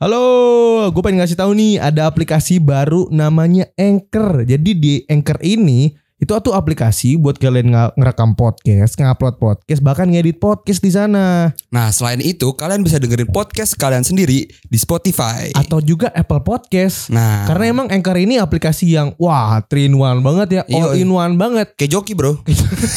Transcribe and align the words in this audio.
Halo, 0.00 0.88
gue 0.96 1.02
pengen 1.04 1.20
ngasih 1.20 1.36
tahu 1.36 1.52
nih 1.52 1.76
ada 1.76 2.08
aplikasi 2.08 2.56
baru 2.56 3.12
namanya 3.12 3.68
Anchor. 3.76 4.48
Jadi 4.48 4.72
di 4.72 5.04
Anchor 5.04 5.36
ini 5.44 5.92
itu 6.16 6.32
tuh 6.40 6.56
aplikasi 6.56 7.20
buat 7.20 7.36
kalian 7.36 7.92
ngerekam 8.00 8.32
podcast, 8.32 8.96
ngupload 8.96 9.36
podcast, 9.36 9.84
bahkan 9.84 10.08
ngedit 10.08 10.40
podcast 10.40 10.80
di 10.80 10.88
sana. 10.88 11.52
Nah, 11.68 11.92
selain 11.92 12.24
itu 12.24 12.48
kalian 12.56 12.80
bisa 12.80 12.96
dengerin 12.96 13.28
podcast 13.28 13.76
kalian 13.76 14.00
sendiri 14.00 14.48
di 14.48 14.78
Spotify. 14.80 15.52
Atau 15.52 15.84
juga 15.84 16.08
Apple 16.16 16.48
Podcast. 16.48 17.12
Nah, 17.12 17.44
Karena 17.44 17.68
emang 17.68 17.92
Anchor 17.92 18.16
ini 18.16 18.40
aplikasi 18.40 18.96
yang 18.96 19.12
wah, 19.20 19.60
three 19.68 19.84
in 19.84 20.00
one 20.00 20.24
banget 20.24 20.48
ya, 20.48 20.62
all 20.80 20.96
in 20.96 21.12
one 21.12 21.36
banget. 21.36 21.76
kayak 21.76 21.92
joki, 21.92 22.16
Bro. 22.16 22.40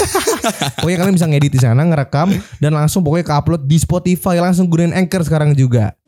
Pokoknya 0.79 0.97
kalian 1.03 1.15
bisa 1.19 1.27
ngedit 1.27 1.51
di 1.51 1.59
sana, 1.59 1.83
ngerekam 1.83 2.31
dan 2.63 2.71
langsung 2.71 3.03
pokoknya 3.03 3.27
ke-upload 3.27 3.67
di 3.67 3.75
Spotify 3.75 4.39
langsung 4.39 4.71
gunain 4.71 4.95
Anchor 4.95 5.27
sekarang 5.27 5.51
juga. 5.51 5.99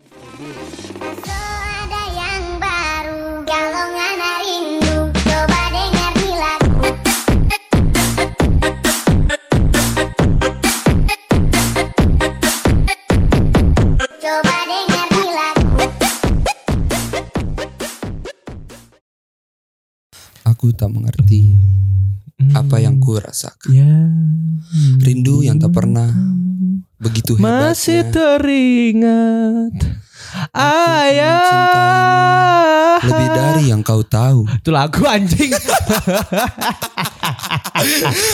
Aku 20.66 20.74
tak 20.74 20.98
mengerti 20.98 21.62
apa 22.58 22.82
yang 22.82 22.98
ku 22.98 23.22
rasakan. 23.22 23.70
Ya. 23.70 24.10
Rindu 24.98 25.46
yang 25.46 25.62
tak 25.62 25.78
pernah 25.78 26.10
begitu 26.98 27.38
hebatnya. 27.38 27.70
Masih 27.70 28.02
teringat 28.10 29.78
Ayah 30.52 31.42
Lebih 33.02 33.28
dari 33.30 33.64
yang 33.70 33.82
kau 33.82 34.02
tahu. 34.02 34.50
Itu 34.50 34.70
lagu 34.70 35.04
anjing 35.06 35.52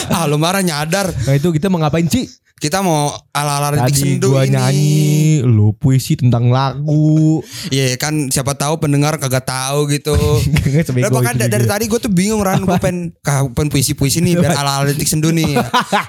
ah, 0.10 0.26
lu 0.26 0.38
marah 0.38 0.62
nyadar. 0.62 1.12
Nah 1.12 1.34
itu 1.34 1.50
kita 1.50 1.68
mau 1.68 1.80
ngapain 1.80 2.08
sih? 2.08 2.28
Kita 2.62 2.78
mau 2.80 3.10
ala-ala 3.34 3.74
rintik 3.74 3.90
Tadi 3.90 4.02
sendu 4.14 4.38
gua 4.38 4.46
ini. 4.46 4.54
nyanyi 4.54 5.02
Lu 5.42 5.74
puisi 5.74 6.14
tentang 6.14 6.54
lagu 6.54 7.42
Iya 7.74 7.98
kan 7.98 8.30
siapa 8.30 8.54
tahu 8.54 8.78
pendengar 8.78 9.18
kagak 9.18 9.50
tahu 9.50 9.90
gitu. 9.90 10.14
Makanya 10.14 11.42
itu 11.42 11.50
dari 11.50 11.66
tadi 11.66 11.90
gue 11.90 11.98
tuh 11.98 12.14
bingung 12.14 12.38
Ran 12.38 12.62
Gue 12.62 12.78
pengen 12.78 13.18
ka- 13.26 13.50
pengen 13.50 13.74
puisi-puisi 13.74 14.22
nih 14.22 14.38
Biar 14.38 14.54
ala-ala 14.54 14.86
rintik 14.86 15.10
sendu 15.10 15.34
nih 15.34 15.58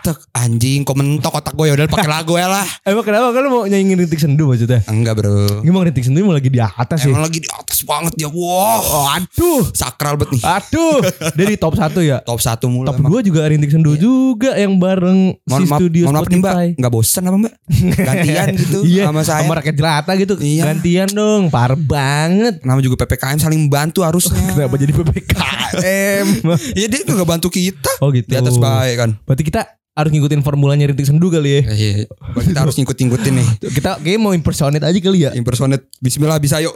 Tek, 0.05 0.29
Anjing 0.37 0.85
kok 0.85 0.93
mentok 0.93 1.33
otak 1.33 1.57
gue 1.57 1.73
Yaudah 1.73 1.89
pakai 1.89 2.11
lagu 2.13 2.37
ya 2.37 2.53
lah 2.53 2.69
Emang 2.85 3.01
kenapa 3.01 3.33
kan 3.33 3.41
lu 3.41 3.49
mau 3.49 3.65
nyanyiin 3.65 4.05
rintik 4.05 4.21
sendu 4.21 4.53
maksudnya? 4.53 4.85
Enggak 4.85 5.25
bro 5.25 5.65
Emang 5.65 5.82
rintik 5.85 6.05
sendu 6.07 6.23
emang 6.23 6.37
lagi 6.39 6.51
di 6.51 6.61
atas 6.63 6.99
sih? 7.03 7.11
Emang 7.11 7.27
lagi 7.27 7.39
di 7.43 7.51
atas 7.51 7.79
banget 7.83 8.13
dia 8.15 8.29
Wow 8.31 8.81
Oh 8.83 9.07
aduh. 9.11 9.63
Sakral 9.75 10.15
banget 10.17 10.39
nih. 10.39 10.43
Aduh. 10.43 10.99
Dia 11.35 11.45
di 11.49 11.57
top 11.59 11.75
1 11.75 11.93
ya? 12.03 12.19
Top 12.23 12.39
1 12.39 12.59
mulu 12.71 12.87
Top 12.87 12.99
emang. 12.99 13.11
2 13.21 13.29
juga 13.29 13.41
rintik 13.47 13.71
sendu 13.71 13.95
juga 13.95 14.55
Yang 14.55 14.75
bareng 14.79 15.21
Mohon 15.47 15.61
si 15.61 15.67
maaf, 15.69 15.79
studio 15.79 16.03
mohon 16.07 16.15
maaf 16.17 16.29
nih 16.31 16.39
mbak. 16.39 16.55
Nggak 16.79 16.93
bosen 16.93 17.23
apa 17.27 17.37
mbak? 17.37 17.55
Gantian 17.99 18.47
gitu 18.63 18.79
Iya 18.87 19.03
sama 19.11 19.23
saya. 19.27 19.43
Sama 19.45 19.55
rakyat 19.59 19.77
jelata 19.77 20.13
gitu. 20.15 20.35
Iya. 20.39 20.63
Gantian 20.71 21.09
dong 21.11 21.43
Parah 21.51 21.79
banget. 21.79 22.63
Nama 22.63 22.81
juga 22.81 22.97
PPKM 23.03 23.39
saling 23.43 23.63
bantu 23.67 24.07
harusnya. 24.07 24.39
Kenapa 24.57 24.77
jadi 24.79 24.93
PPKM 24.95 26.27
Iya 26.79 26.87
dia 26.87 27.01
juga 27.03 27.25
bantu 27.27 27.49
kita. 27.51 27.99
Oh 27.99 28.13
gitu. 28.15 28.31
Di 28.31 28.37
atas 28.39 28.57
baik 28.57 28.97
kan. 28.97 29.11
Berarti 29.27 29.43
kita 29.43 29.82
harus 29.93 30.09
ngikutin 30.09 30.41
formulanya 30.41 30.89
rintik 30.89 31.05
sendu 31.05 31.29
kali 31.29 31.61
ya. 31.61 31.61
Eh, 31.63 31.77
Iya 31.77 31.93
Berarti 32.33 32.49
Kita 32.49 32.61
harus 32.65 32.75
ngikut-ngikutin 32.75 33.33
nih. 33.35 33.49
Kita 33.77 34.01
kayak 34.01 34.17
mau 34.17 34.33
impersonate 34.33 34.81
aja 34.81 34.97
kali 34.97 35.19
ya. 35.23 35.31
Impersonate. 35.33 35.85
Bismillah 36.01 36.41
bisa 36.41 36.59
yuk. 36.59 36.73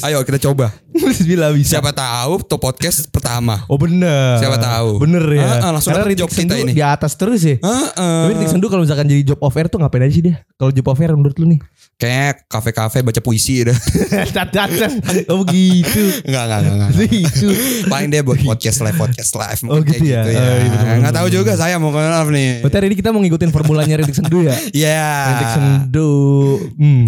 Ayo 0.00 0.22
kita 0.22 0.38
coba. 0.40 0.70
Bismillah 0.88 1.50
bisa. 1.50 1.76
Siapa 1.76 1.90
tahu 1.90 2.40
top 2.42 2.62
podcast 2.62 3.10
pertama. 3.10 3.66
Oh 3.66 3.74
bener. 3.74 4.38
Siapa 4.38 4.56
tahu. 4.56 5.02
Bener 5.02 5.26
ya. 5.28 5.42
Ah, 5.42 5.58
ah, 5.60 5.70
langsung 5.74 5.90
Karena 5.90 6.06
rintik 6.06 6.22
job 6.22 6.30
kita 6.30 6.40
sendu 6.40 6.54
ini. 6.56 6.72
di 6.72 6.80
atas 6.80 7.12
terus 7.14 7.42
ya. 7.42 7.58
Heeh. 7.58 7.90
Tapi 7.98 8.30
rintik 8.32 8.48
sendu 8.48 8.66
kalau 8.66 8.86
misalkan 8.86 9.06
jadi 9.06 9.22
job 9.26 9.42
of 9.42 9.52
air 9.52 9.66
tuh 9.66 9.82
ngapain 9.82 10.06
aja 10.06 10.14
sih 10.14 10.24
dia? 10.24 10.38
Kalau 10.54 10.70
job 10.70 10.86
of 10.86 10.96
air 10.96 11.10
menurut 11.12 11.36
lu 11.36 11.50
nih? 11.50 11.60
Kayak 11.96 12.44
kafe-kafe 12.46 13.00
baca 13.02 13.20
puisi 13.20 13.60
dah. 13.66 13.76
Oh 15.26 15.42
begitu 15.42 16.02
Enggak, 16.22 16.42
enggak, 16.44 16.58
enggak, 16.60 16.74
enggak. 16.76 16.90
Itu 17.08 17.48
Paling 17.88 18.08
dia 18.08 18.22
buat 18.22 18.38
podcast 18.38 18.78
live, 18.80 18.96
podcast 18.96 19.32
live. 19.34 19.60
Oh, 19.66 19.80
gitu 19.80 20.04
ya? 20.04 20.22
kayak 20.22 20.36
Oh, 20.36 20.56
iya, 20.60 20.94
Enggak 21.00 21.14
tahu 21.14 21.28
juga 21.28 21.52
saya 21.56 21.76
mau 21.76 21.90
kenal 21.90 22.22
nih. 22.36 22.60
Berarti 22.60 22.76
hari 22.76 22.86
ini 22.92 22.96
kita 23.00 23.08
mau 23.16 23.24
ngikutin 23.24 23.48
formulanya 23.48 23.94
rintik 23.96 24.12
sendu 24.12 24.44
ya 24.44 24.52
Iya. 24.84 25.08
Rintik 25.32 25.50
sendu 25.56 26.12
hmm. 26.76 27.04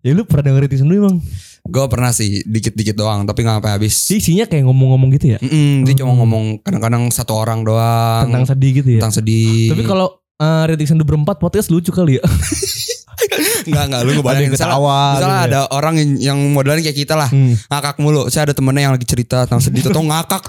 Ya 0.00 0.10
lu 0.16 0.24
pernah 0.24 0.48
denger 0.48 0.60
rintik 0.64 0.80
sendu 0.80 0.96
emang 0.96 1.20
Gue 1.64 1.84
pernah 1.88 2.12
sih 2.12 2.44
dikit-dikit 2.44 2.92
doang, 2.92 3.24
tapi 3.24 3.40
nggak 3.40 3.56
sampai 3.56 3.72
habis. 3.72 3.96
Isinya 4.12 4.44
kayak 4.44 4.68
ngomong-ngomong 4.68 5.08
gitu 5.16 5.32
ya 5.32 5.38
Mm-mm, 5.40 5.88
dia 5.88 5.96
cuma 5.96 6.12
ngomong 6.12 6.60
kadang-kadang 6.60 7.08
satu 7.08 7.32
orang 7.40 7.64
doang 7.64 8.28
Tentang 8.28 8.48
sedih 8.52 8.70
gitu 8.80 8.88
ya 8.96 9.00
tentang 9.00 9.16
sedih. 9.16 9.72
Tapi 9.72 9.82
kalau 9.88 10.08
uh, 10.40 10.62
rintik 10.68 10.88
sendu 10.88 11.04
berempat 11.08 11.40
podcast 11.40 11.72
lucu 11.72 11.88
kali 11.88 12.20
ya 12.20 12.24
enggak 13.68 13.84
enggak 13.86 14.00
lu 14.02 14.10
ngebayangin 14.14 14.44
yang 14.44 14.54
misalnya, 14.54 14.78
misalnya 14.80 15.14
gitu 15.14 15.24
ya. 15.24 15.48
ada 15.48 15.60
orang 15.70 15.94
yang, 15.96 16.10
yang 16.20 16.38
modelnya 16.50 16.82
kayak 16.82 16.98
kita 16.98 17.14
lah. 17.14 17.28
Hmm. 17.28 17.54
Ngakak 17.66 17.96
mulu. 17.98 18.26
Saya 18.26 18.46
ada 18.46 18.54
temennya 18.54 18.86
yang 18.86 18.94
lagi 18.94 19.04
cerita 19.04 19.44
tentang 19.44 19.60
sedih 19.60 19.82
tuh 19.82 19.94
ngakak. 19.96 20.42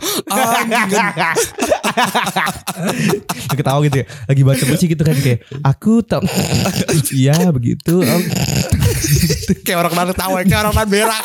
Ketawa 3.47 3.79
gitu 3.81 3.97
ya 3.97 4.05
Lagi 4.25 4.41
baca 4.43 4.63
puisi 4.65 4.85
gitu 4.85 4.99
kan 4.99 5.15
Kayak 5.15 5.47
Aku 5.63 6.03
tak 6.03 6.27
Iya 7.15 7.49
begitu 7.49 8.01
Om. 8.01 8.21
kayak 9.61 9.77
orang 9.79 9.93
nang 9.95 10.11
tawa, 10.11 10.41
kayak 10.41 10.59
orang 10.59 10.73
nang 10.73 10.85
berak. 10.85 11.23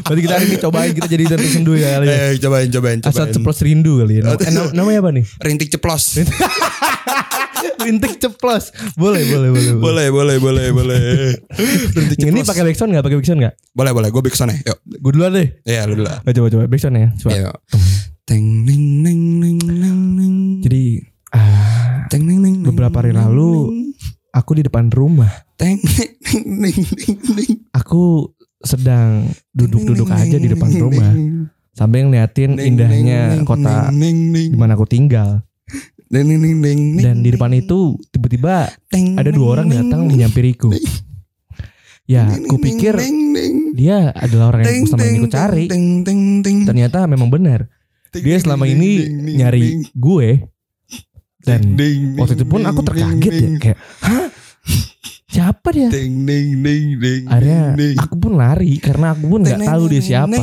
Berarti 0.00 0.20
kita 0.22 0.32
hari 0.32 0.46
ini 0.46 0.56
cobain 0.56 0.90
Kita 0.92 1.06
jadi 1.06 1.22
rintik 1.26 1.50
sendu 1.50 1.74
ya 1.74 1.98
kali 1.98 2.06
ya 2.06 2.14
Eh, 2.14 2.32
cobain, 2.38 2.68
cobain, 2.68 2.98
cobain. 2.98 3.12
Asal 3.12 3.28
ceplos 3.28 3.58
rindu 3.60 4.00
kali 4.00 4.22
ya 4.22 4.22
Nam- 4.24 4.38
eh, 4.38 4.52
nam- 4.56 4.72
Namanya 4.72 4.98
apa 5.02 5.10
nih? 5.12 5.24
Rintik 5.38 5.68
ceplos. 5.68 6.16
Rintik 7.78 8.18
ceplos 8.18 8.74
Boleh 8.98 9.22
boleh 9.28 9.48
boleh 9.54 9.74
boleh, 9.78 10.06
boleh, 10.10 10.36
boleh, 10.38 10.66
boleh. 10.74 11.00
Rintik 11.94 12.16
ceplos. 12.18 12.32
Ini 12.34 12.40
pakai 12.42 12.62
backsound 12.66 12.90
gak? 12.94 13.04
Pakai 13.06 13.16
backsound 13.18 13.40
gak? 13.42 13.54
boleh, 13.74 13.92
boleh. 13.94 14.08
Gue 14.10 14.22
backsound 14.22 14.50
ya. 14.52 14.58
Yuk. 14.74 14.78
Gue 14.98 15.10
duluan 15.14 15.30
deh 15.34 15.48
Iya, 15.62 15.86
lu 15.86 15.94
dulu. 15.98 16.10
Oh, 16.10 16.32
Coba 16.34 16.48
coba 16.50 16.64
backsound 16.66 16.96
ya 16.98 17.08
Coba 17.16 17.30
Ayo. 17.34 17.50
Teng 18.28 18.44
ning 18.66 19.00
ning 19.00 19.22
ning 19.40 19.58
ning 19.62 20.00
ning. 20.18 20.34
Jadi 20.60 21.00
ah, 21.32 22.04
Teng 22.12 22.28
ning 22.28 22.38
ning. 22.44 22.56
Beberapa 22.66 23.00
hari 23.00 23.16
lalu. 23.16 23.86
Aku 24.36 24.52
di 24.52 24.62
depan 24.62 24.92
rumah 24.92 25.30
Teng 25.56 25.80
ning 25.80 26.12
ning 26.44 26.76
ning 26.76 27.16
ning. 27.34 27.52
Aku 27.72 28.34
sedang 28.62 29.30
duduk-duduk 29.54 30.10
aja 30.10 30.34
di 30.34 30.50
depan 30.50 30.70
rumah 30.82 31.14
Sambil 31.78 32.10
ngeliatin 32.10 32.58
indahnya 32.58 33.46
kota 33.46 33.86
di 33.94 34.58
mana 34.58 34.74
aku 34.74 34.82
tinggal 34.82 35.46
Dan 36.08 37.20
di 37.20 37.30
depan 37.32 37.52
itu 37.52 38.00
tiba-tiba 38.08 38.68
ada 39.16 39.30
dua 39.30 39.60
orang 39.60 39.68
datang 39.68 40.08
menyampiriku 40.08 40.72
Ya 42.08 42.24
ning, 42.24 42.48
aku 42.48 42.56
ning, 42.56 42.64
pikir 42.64 42.96
ning, 42.96 43.36
ning. 43.36 43.56
dia 43.76 44.08
adalah 44.16 44.56
orang 44.56 44.64
yang 44.64 44.88
selama 44.88 45.04
ini 45.04 45.18
aku 45.20 45.28
cari. 45.28 45.64
Ternyata 46.64 47.04
memang 47.04 47.28
benar 47.28 47.68
Dia 48.16 48.40
selama 48.40 48.64
ini 48.64 49.04
nyari 49.36 49.92
gue 49.92 50.28
Dan 51.44 51.76
waktu 52.16 52.40
itu 52.40 52.48
pun 52.48 52.64
aku 52.64 52.80
terkaget 52.80 53.32
ya 53.36 53.48
Kayak 53.60 53.78
Hah? 54.00 54.26
Siapa 55.28 55.68
dia? 55.76 55.92
Akhirnya 57.28 57.76
aku 58.00 58.14
pun 58.16 58.32
lari 58.40 58.80
Karena 58.80 59.12
aku 59.12 59.24
pun 59.28 59.44
gak 59.44 59.60
Teng, 59.60 59.68
tahu 59.68 59.84
dia 59.92 60.00
siapa. 60.00 60.40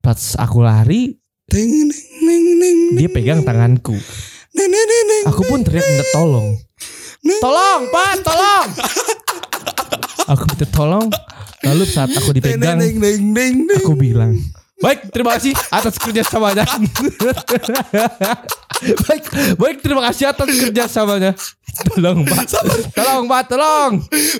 Pas 0.00 0.20
aku 0.40 0.58
lari 0.64 1.20
Teng, 1.54 1.70
teng, 1.86 2.46
teng, 2.58 2.78
Dia 2.98 3.06
pegang 3.06 3.46
tanganku. 3.46 3.94
Aku 5.30 5.46
pun 5.46 5.62
teriak 5.62 5.86
minta 5.86 6.02
tolong. 6.10 6.58
Tolong 7.22 7.82
Pak 7.94 8.26
tolong. 8.26 8.68
Aku 10.34 10.42
minta 10.50 10.66
tolong 10.66 11.06
Lalu 11.62 11.84
saat 11.86 12.10
aku 12.10 12.34
dipegang. 12.34 12.82
Aku 13.78 13.94
bilang 13.94 14.34
Baik 14.82 15.14
terima 15.14 15.38
kasih 15.38 15.54
atas 15.70 15.94
kerjasamanya 15.94 16.66
Baik 18.84 19.24
Baik 19.56 19.76
terima 19.80 20.04
kasih 20.04 20.28
atas 20.28 20.46
kerjasamanya 20.46 21.32
Tolong 21.90 22.22
pak 22.22 22.44
Tolong 22.92 23.24
pak 23.26 23.42
tolong 23.48 23.92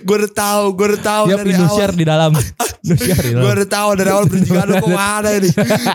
Gue 0.04 0.16
udah 0.20 0.30
tahu, 0.30 0.64
gue 0.72 0.86
udah 0.94 1.02
tahu 1.02 1.24
Dia 1.26 1.36
dari 1.36 1.52
awal. 1.56 1.90
di 1.90 2.04
dalam 2.04 2.32
Nu 2.86 2.94
share 2.94 3.16
di 3.18 3.32
Gue 3.32 3.40
dalam 3.40 3.56
udah 3.56 3.68
tahu 3.68 3.88
dari 3.96 4.10
awal 4.12 4.24
pendidikan 4.28 4.66
lu 4.68 4.76
ke 4.76 4.88
mana 4.88 5.28
ini. 5.32 5.48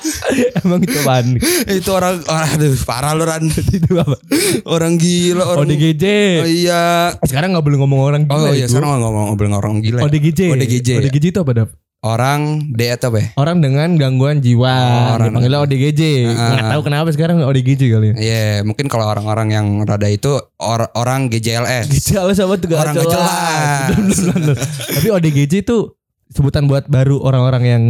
Emang 0.59 0.81
itu 0.81 0.97
apaan 0.99 1.25
Itu 1.69 1.89
orang, 1.93 2.15
orang 2.25 2.49
aduh 2.57 2.73
parah 2.83 3.13
lu 3.13 3.23
Ran. 3.23 3.43
Itu 3.77 3.93
apa 3.93 4.17
Orang 4.65 4.97
gila, 4.97 5.43
orang 5.45 5.69
ODGJ 5.69 6.05
Oh 6.41 6.49
iya. 6.49 6.83
Sekarang 7.23 7.53
gak 7.53 7.63
boleh 7.63 7.77
ngomong 7.77 7.99
orang 8.01 8.21
Oh 8.27 8.41
gila 8.41 8.51
iya, 8.51 8.65
itu. 8.65 8.73
sekarang 8.73 8.97
ngomong 8.97 9.37
ngomong 9.37 9.53
orang 9.53 9.73
gila. 9.79 9.99
ODGJ 10.03 10.39
ODGJ. 10.57 10.89
ODGJ 11.05 11.25
itu 11.29 11.39
apa 11.39 11.51
Dap? 11.55 11.69
Orang 11.99 12.71
D 12.71 12.95
atau 12.95 13.11
B? 13.11 13.19
Orang 13.35 13.59
dengan 13.59 13.99
gangguan 13.99 14.39
jiwa. 14.39 14.71
orang 15.19 15.35
Dipanggilnya 15.35 15.59
ODGJ. 15.59 16.01
Heeh. 16.01 16.31
Nggak 16.31 16.71
tahu 16.71 16.81
kenapa 16.87 17.09
sekarang 17.11 17.43
ODGJ 17.43 17.81
kali 17.91 18.07
ya. 18.07 18.15
Iya, 18.15 18.47
mungkin 18.63 18.87
kalau 18.87 19.03
orang-orang 19.03 19.51
yang 19.51 19.67
rada 19.83 20.07
itu 20.07 20.31
or- 20.55 20.87
orang 20.95 21.27
GJLS. 21.27 21.91
Gejala 21.91 22.31
sama 22.31 22.55
tuh 22.55 22.71
Orang 22.71 22.95
gak 22.95 23.03
jelas. 23.03 24.15
Tapi 24.95 25.07
ODGJ 25.11 25.59
itu 25.59 25.91
sebutan 26.31 26.71
buat 26.71 26.87
baru 26.87 27.19
orang-orang 27.19 27.63
yang 27.67 27.83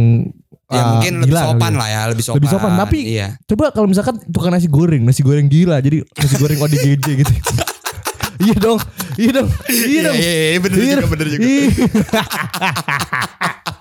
Ya 0.70 0.86
ah, 0.86 0.86
mungkin 0.94 1.18
lebih 1.18 1.34
sopan 1.34 1.74
ya. 1.74 1.78
lah 1.82 1.88
ya, 1.90 2.00
lebih 2.06 2.22
sopan. 2.22 2.36
Lebih 2.38 2.50
sopan, 2.54 2.72
tapi- 2.78 3.02
iya. 3.02 3.34
Coba 3.42 3.74
kalau 3.74 3.90
misalkan 3.90 4.22
tukang 4.30 4.54
nasi 4.54 4.70
goreng, 4.70 5.02
nasi 5.02 5.18
goreng 5.18 5.50
gila, 5.50 5.82
jadi 5.82 6.06
nasi 6.14 6.38
goreng 6.38 6.62
ODGJ 6.62 7.06
gitu. 7.26 7.32
iya 8.40 8.54
dong, 8.56 8.78
iya 9.14 9.30
dong, 9.32 9.48
iya 9.68 10.00
dong. 10.02 10.16
Iya, 10.16 10.32
iya, 10.48 10.58
bener 10.58 10.76
Iya 10.76 10.84
juga, 10.86 11.00
dong. 11.00 11.10
bener 11.10 11.26
juga. 11.28 11.40
Iya. 11.42 11.66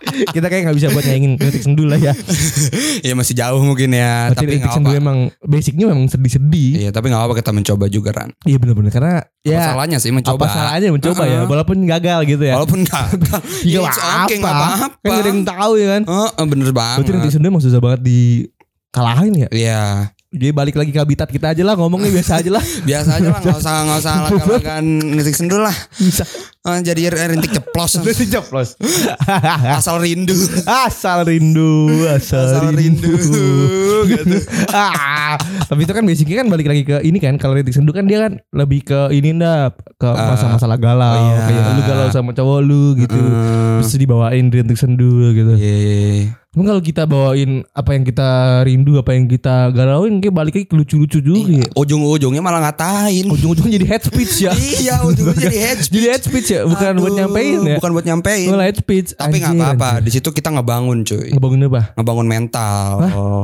Kita 0.09 0.47
kayak 0.47 0.61
nggak 0.65 0.75
bisa 0.75 0.88
buat 0.89 1.06
nyaingin 1.06 1.33
kritik 1.35 1.61
sendu 1.61 1.83
lah 1.85 1.95
ya. 1.95 2.13
Iya 3.06 3.13
masih 3.13 3.35
jauh 3.35 3.61
mungkin 3.61 3.91
ya, 3.91 4.27
Berarti 4.27 4.41
tapi 4.41 4.51
kritik 4.53 4.71
sendu 4.71 4.89
apa. 4.89 4.97
emang 4.97 5.17
basicnya 5.39 5.85
memang 5.85 6.07
sedih-sedih. 6.07 6.71
Iya, 6.81 6.89
tapi 6.89 7.07
nggak 7.07 7.21
apa 7.21 7.33
kita 7.35 7.51
mencoba 7.51 7.85
juga 7.88 8.09
Ran. 8.11 8.29
Iya 8.41 8.57
benar-benar 8.57 8.91
karena 8.91 9.13
Apa 9.21 9.45
ya 9.45 9.59
salahnya 9.65 9.97
sih 9.97 10.09
apa 10.09 10.17
mencoba? 10.17 10.45
salahnya 10.45 10.89
mencoba 10.89 11.23
ya, 11.23 11.31
Heeh. 11.38 11.47
walaupun 11.47 11.77
gagal 11.85 12.19
gitu 12.25 12.44
ya. 12.44 12.55
Walaupun 12.57 12.79
nggak. 12.85 13.05
Iya 13.63 13.79
okay, 13.79 14.38
apa-apa. 14.39 14.67
Kan 14.97 15.05
gak 15.05 15.15
ada 15.15 15.29
yang 15.29 15.41
tahu 15.45 15.71
ya 15.75 15.88
kan. 15.89 16.01
Heeh, 16.03 16.45
bener 16.47 16.67
Berarti 16.69 17.00
kritik 17.05 17.15
banget. 17.21 17.31
sendu 17.31 17.47
emang 17.47 17.63
susah 17.63 17.79
banget 17.79 18.00
dikalahin 18.01 19.33
ya. 19.38 19.47
Iya, 19.51 19.81
Jadi 20.29 20.53
balik 20.53 20.77
lagi 20.77 20.93
ke 20.93 21.01
habitat 21.01 21.25
kita 21.25 21.57
aja 21.57 21.65
lah 21.65 21.73
ngomongnya 21.73 22.13
biasa 22.13 22.37
aja 22.37 22.53
lah. 22.53 22.61
biasa 22.89 23.09
aja 23.17 23.27
lah, 23.33 23.39
nggak 23.41 23.57
usah 23.57 23.75
nggak 23.81 23.97
usah 23.97 24.13
lagan 24.61 24.85
nitik 25.17 25.33
sendu 25.33 25.57
lah. 25.57 25.73
Bisa. 25.97 26.21
Eh, 26.69 26.79
jadi 26.85 27.09
rintik 27.09 27.49
ceplos, 27.49 27.97
Ceplos. 28.37 28.77
asal 29.73 29.97
rindu. 29.97 30.37
Asal 30.69 31.25
rindu, 31.25 32.05
asal, 32.13 32.45
Asal 32.45 32.77
rindu. 32.77 33.09
rindu, 33.09 33.49
gitu. 34.05 34.37
Ah, 34.69 35.33
tapi 35.65 35.89
itu 35.89 35.93
kan 35.97 36.05
basicnya 36.05 36.45
kan 36.45 36.47
balik 36.53 36.69
lagi 36.69 36.83
ke 36.85 37.01
ini 37.01 37.17
kan 37.17 37.41
kalau 37.41 37.57
rintik 37.57 37.73
sendu 37.73 37.89
kan 37.89 38.05
dia 38.05 38.29
kan 38.29 38.37
lebih 38.53 38.85
ke 38.85 39.09
ini 39.09 39.33
ndak 39.33 39.81
ke 39.97 40.09
masa-masalah 40.13 40.77
galau 40.77 41.09
oh 41.09 41.33
iya. 41.33 41.47
kayak 41.49 41.73
lu 41.73 41.81
galau 41.89 42.07
sama 42.13 42.37
cowok 42.37 42.59
lu 42.61 42.93
gitu. 43.01 43.17
Hmm. 43.17 43.81
Terus 43.81 43.97
dibawain 43.97 44.45
rintik 44.53 44.77
sendu 44.77 45.33
gitu. 45.33 45.57
Iya. 45.57 46.37
Cuma 46.50 46.66
kalau 46.66 46.81
kita 46.81 47.06
bawain 47.06 47.62
apa 47.78 47.94
yang 47.94 48.01
kita 48.01 48.30
rindu, 48.66 48.98
apa 48.98 49.13
yang 49.13 49.30
kita 49.30 49.69
galauin 49.69 50.18
kayak 50.18 50.34
balik 50.34 50.54
lagi 50.57 50.66
lucu-lucu 50.74 51.22
juga. 51.22 51.46
ya. 51.46 51.69
Ujung-ujungnya 51.78 52.42
malah 52.42 52.66
ngatain. 52.66 53.30
Ujung-ujung 53.30 53.69
jadi 53.69 53.86
head 53.86 54.01
speech 54.01 54.50
ya. 54.50 54.51
iya, 54.57 54.98
ujungnya 55.06 55.38
jadi 55.38 55.57
head 55.62 55.78
speech. 55.78 55.94
jadi 56.01 56.07
head 56.10 56.24
speech 56.25 56.50
ya, 56.50 56.62
bukan 56.66 56.98
buat 56.98 57.13
Aduh, 57.13 57.19
nyampein 57.22 57.57
ya. 57.62 57.78
Bukan 57.78 57.92
buat 57.94 58.06
nyampein. 58.10 58.50
Malah 58.50 58.66
head 58.66 58.81
speech. 58.81 59.13
Tapi 59.13 59.38
nggak 59.38 59.78
apa-apa. 59.78 60.01
Di 60.01 60.10
situ 60.10 60.30
kita 60.34 60.50
ngebangun 60.50 61.06
cuy. 61.06 61.30
Ngebangun 61.38 61.69
apa? 61.69 61.81
Ngebangun 61.94 62.25
mental. 62.25 62.94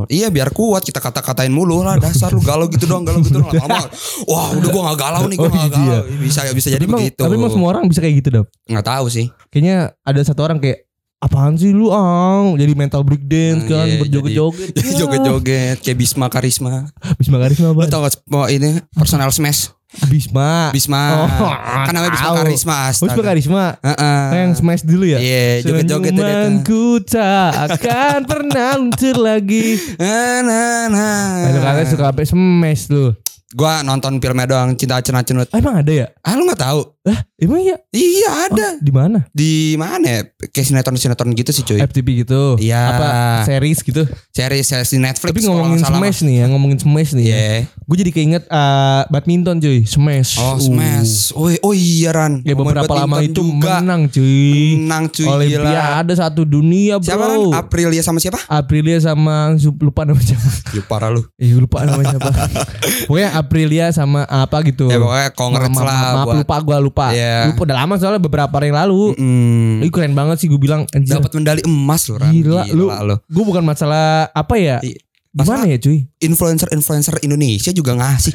Iya 0.10 0.34
biar 0.34 0.50
kuat 0.50 0.81
kita 0.81 0.98
kata-katain 0.98 1.54
mulu 1.54 1.86
lah 1.86 2.02
dasar 2.02 2.34
lu 2.34 2.42
galau 2.42 2.66
gitu 2.74 2.90
doang 2.90 3.06
galau 3.06 3.22
gitu 3.22 3.38
doang 3.38 3.54
lama-lama. 3.54 3.86
Wah 4.34 4.50
udah 4.50 4.69
gua 4.74 4.81
gak 4.90 4.98
galau 4.98 5.24
nih 5.30 5.38
gua 5.38 5.46
Oh, 5.46 5.54
gak 5.54 5.69
iya. 5.78 6.02
galau. 6.02 6.04
Bisa 6.25 6.40
bisa 6.50 6.68
jadi 6.74 6.81
tapi 6.81 6.90
emang, 6.90 7.02
begitu. 7.06 7.22
Tapi 7.22 7.34
emang 7.38 7.52
semua 7.54 7.69
orang 7.69 7.84
bisa 7.86 8.02
kayak 8.02 8.16
gitu 8.18 8.30
dap. 8.34 8.48
Nggak 8.66 8.86
tahu 8.90 9.06
sih. 9.13 9.30
Kayaknya 9.54 9.78
ada 10.02 10.19
satu 10.25 10.42
orang 10.42 10.57
kayak 10.57 10.84
apaan 11.25 11.54
sih 11.56 11.69
lu 11.69 11.89
ah 11.89 12.45
jadi 12.54 12.72
mental 12.72 13.01
break 13.01 13.25
dance 13.25 13.66
Hmm, 13.66 13.72
kan 13.74 13.86
iya, 13.86 13.98
berjoget-joget. 13.98 14.69
Jadi 14.72 14.89
joget-joget 15.00 15.77
kayak 15.80 15.98
Bisma 15.98 16.27
Karisma. 16.27 16.86
Bisma 17.16 17.38
Karisma 17.38 17.68
Lu 17.68 17.75
apa? 17.75 17.89
tau 17.89 18.01
gak 18.01 18.13
mau 18.27 18.45
ini 18.45 18.77
personal 18.92 19.30
smash? 19.30 19.74
Bisma. 20.06 20.69
Bisma. 20.69 21.24
Oh, 21.39 21.50
kan 21.81 21.89
namanya 21.89 22.12
Bisma. 22.12 22.30
Karisma. 22.36 22.44
Oh, 22.44 22.51
Bisma 22.51 22.75
astaga. 23.07 23.24
Karisma. 23.24 23.63
Heeh. 23.80 24.19
Yang 24.36 24.51
smash 24.60 24.83
dulu 24.83 25.06
ya? 25.07 25.18
Iya, 25.18 25.45
joget-joget 25.63 26.12
dia 26.12 26.19
tuh. 26.19 26.27
Senyumanku 26.27 26.83
tak 27.01 27.51
akan 27.71 28.19
pernah 28.31 28.69
luntur 28.75 29.16
lagi. 29.18 29.80
Na, 29.95 30.16
na, 30.44 30.62
na. 30.92 31.07
Aduh 31.48 31.60
katanya 31.60 31.88
suka 31.88 32.04
sampai 32.06 32.25
smash 32.28 32.83
lu. 32.88 33.16
Gua 33.51 33.80
nonton 33.81 34.19
filmnya 34.19 34.45
doang 34.45 34.75
Cinta 34.75 35.00
Cenut 35.00 35.24
Cenut. 35.24 35.48
Ah, 35.50 35.63
emang 35.63 35.80
ada 35.80 35.88
ya? 35.88 36.07
Ah 36.19 36.36
lu 36.36 36.44
gak 36.45 36.60
tahu? 36.60 36.92
Lah, 37.06 37.22
emang 37.38 37.62
iya? 37.62 37.78
Iya 37.94 38.30
ada. 38.50 38.68
Di 38.81 38.90
mana? 38.90 39.30
Di 39.30 39.78
mana 39.78 40.02
ya? 40.02 40.22
Kayak 40.50 40.74
sinetron-sinetron 40.74 41.38
gitu 41.38 41.54
sih 41.54 41.62
cuy. 41.62 41.78
FTP 41.78 42.25
gitu. 42.25 42.57
Iya. 42.57 42.81
Apa 42.92 43.07
series 43.46 43.86
gitu. 43.86 44.10
Series 44.34 44.66
series 44.66 44.90
di 44.90 44.98
Netflix. 44.98 45.30
Tapi 45.30 45.46
ngomongin 45.46 45.86
smash 45.86 46.25
nih 46.25 46.36
ya, 46.42 46.46
ngomongin 46.50 46.81
smash 46.81 47.13
nih 47.13 47.25
Iya. 47.30 47.38
ya. 47.38 47.54
Gue 47.86 47.96
jadi 48.02 48.10
keinget 48.10 48.44
eh, 48.50 49.02
badminton 49.13 49.62
cuy, 49.62 49.86
smash. 49.86 50.42
Oh 50.42 50.57
Uh. 50.57 50.57
smash. 50.57 51.30
Oh, 51.38 51.54
oh 51.62 51.74
iya 51.78 52.10
Ran. 52.10 52.42
Ya 52.42 52.57
beberapa 52.57 52.90
lama 52.90 53.22
itu 53.22 53.38
juga. 53.38 53.86
menang 53.86 54.10
cuy. 54.10 54.81
Menang 54.81 55.06
cuy 55.06 55.28
gila. 55.46 55.62
Olimpiade 55.62 56.13
satu 56.18 56.42
dunia 56.42 56.98
bro. 56.98 57.06
Siapa 57.06 57.24
Ran? 57.30 57.38
Aprilia 57.54 58.02
sama 58.02 58.18
siapa? 58.18 58.42
Aprilia 58.50 58.98
sama 58.98 59.54
lupa 59.78 60.10
nama 60.10 60.18
siapa. 60.18 60.50
Ya 60.74 60.81
parah 60.81 61.13
lu. 61.13 61.22
Eh 61.38 61.54
lupa 61.54 61.86
nama 61.86 62.02
siapa. 62.02 62.34
Pokoknya 63.07 63.30
Aprilia 63.38 63.86
sama 63.94 64.25
apa 64.25 64.57
gitu. 64.66 64.90
Ya 64.90 64.98
pokoknya 64.98 65.30
Maaf, 65.36 65.86
lah 65.86 66.00
maaf, 66.24 66.28
lupa 66.42 66.56
gue 66.66 66.78
lupa. 66.81 66.94
Iya. 67.12 67.51
Lupa 67.51 67.68
udah 67.68 67.77
lama 67.77 67.94
soalnya 68.00 68.21
beberapa 68.24 68.53
hari 68.56 68.71
yang 68.71 68.80
lalu. 68.80 69.12
Hmm. 69.19 69.83
Ini 69.83 69.89
keren 69.92 70.13
banget 70.15 70.39
sih 70.39 70.47
gue 70.47 70.56
bilang. 70.56 70.88
Dapat 70.88 71.31
medali 71.36 71.62
emas 71.68 72.07
lu 72.07 72.15
Ran. 72.15 72.31
Gila, 72.31 72.63
lu, 72.71 72.88
lu. 72.88 73.15
Gue 73.27 73.44
bukan 73.44 73.63
masalah 73.63 74.31
apa 74.31 74.56
ya? 74.56 74.80
I- 74.80 75.01
Gimana 75.36 75.68
ya 75.68 75.75
cuy? 75.75 76.07
Influencer-influencer 76.25 77.22
Indonesia 77.22 77.69
juga 77.69 77.94
ngasih. 77.94 78.33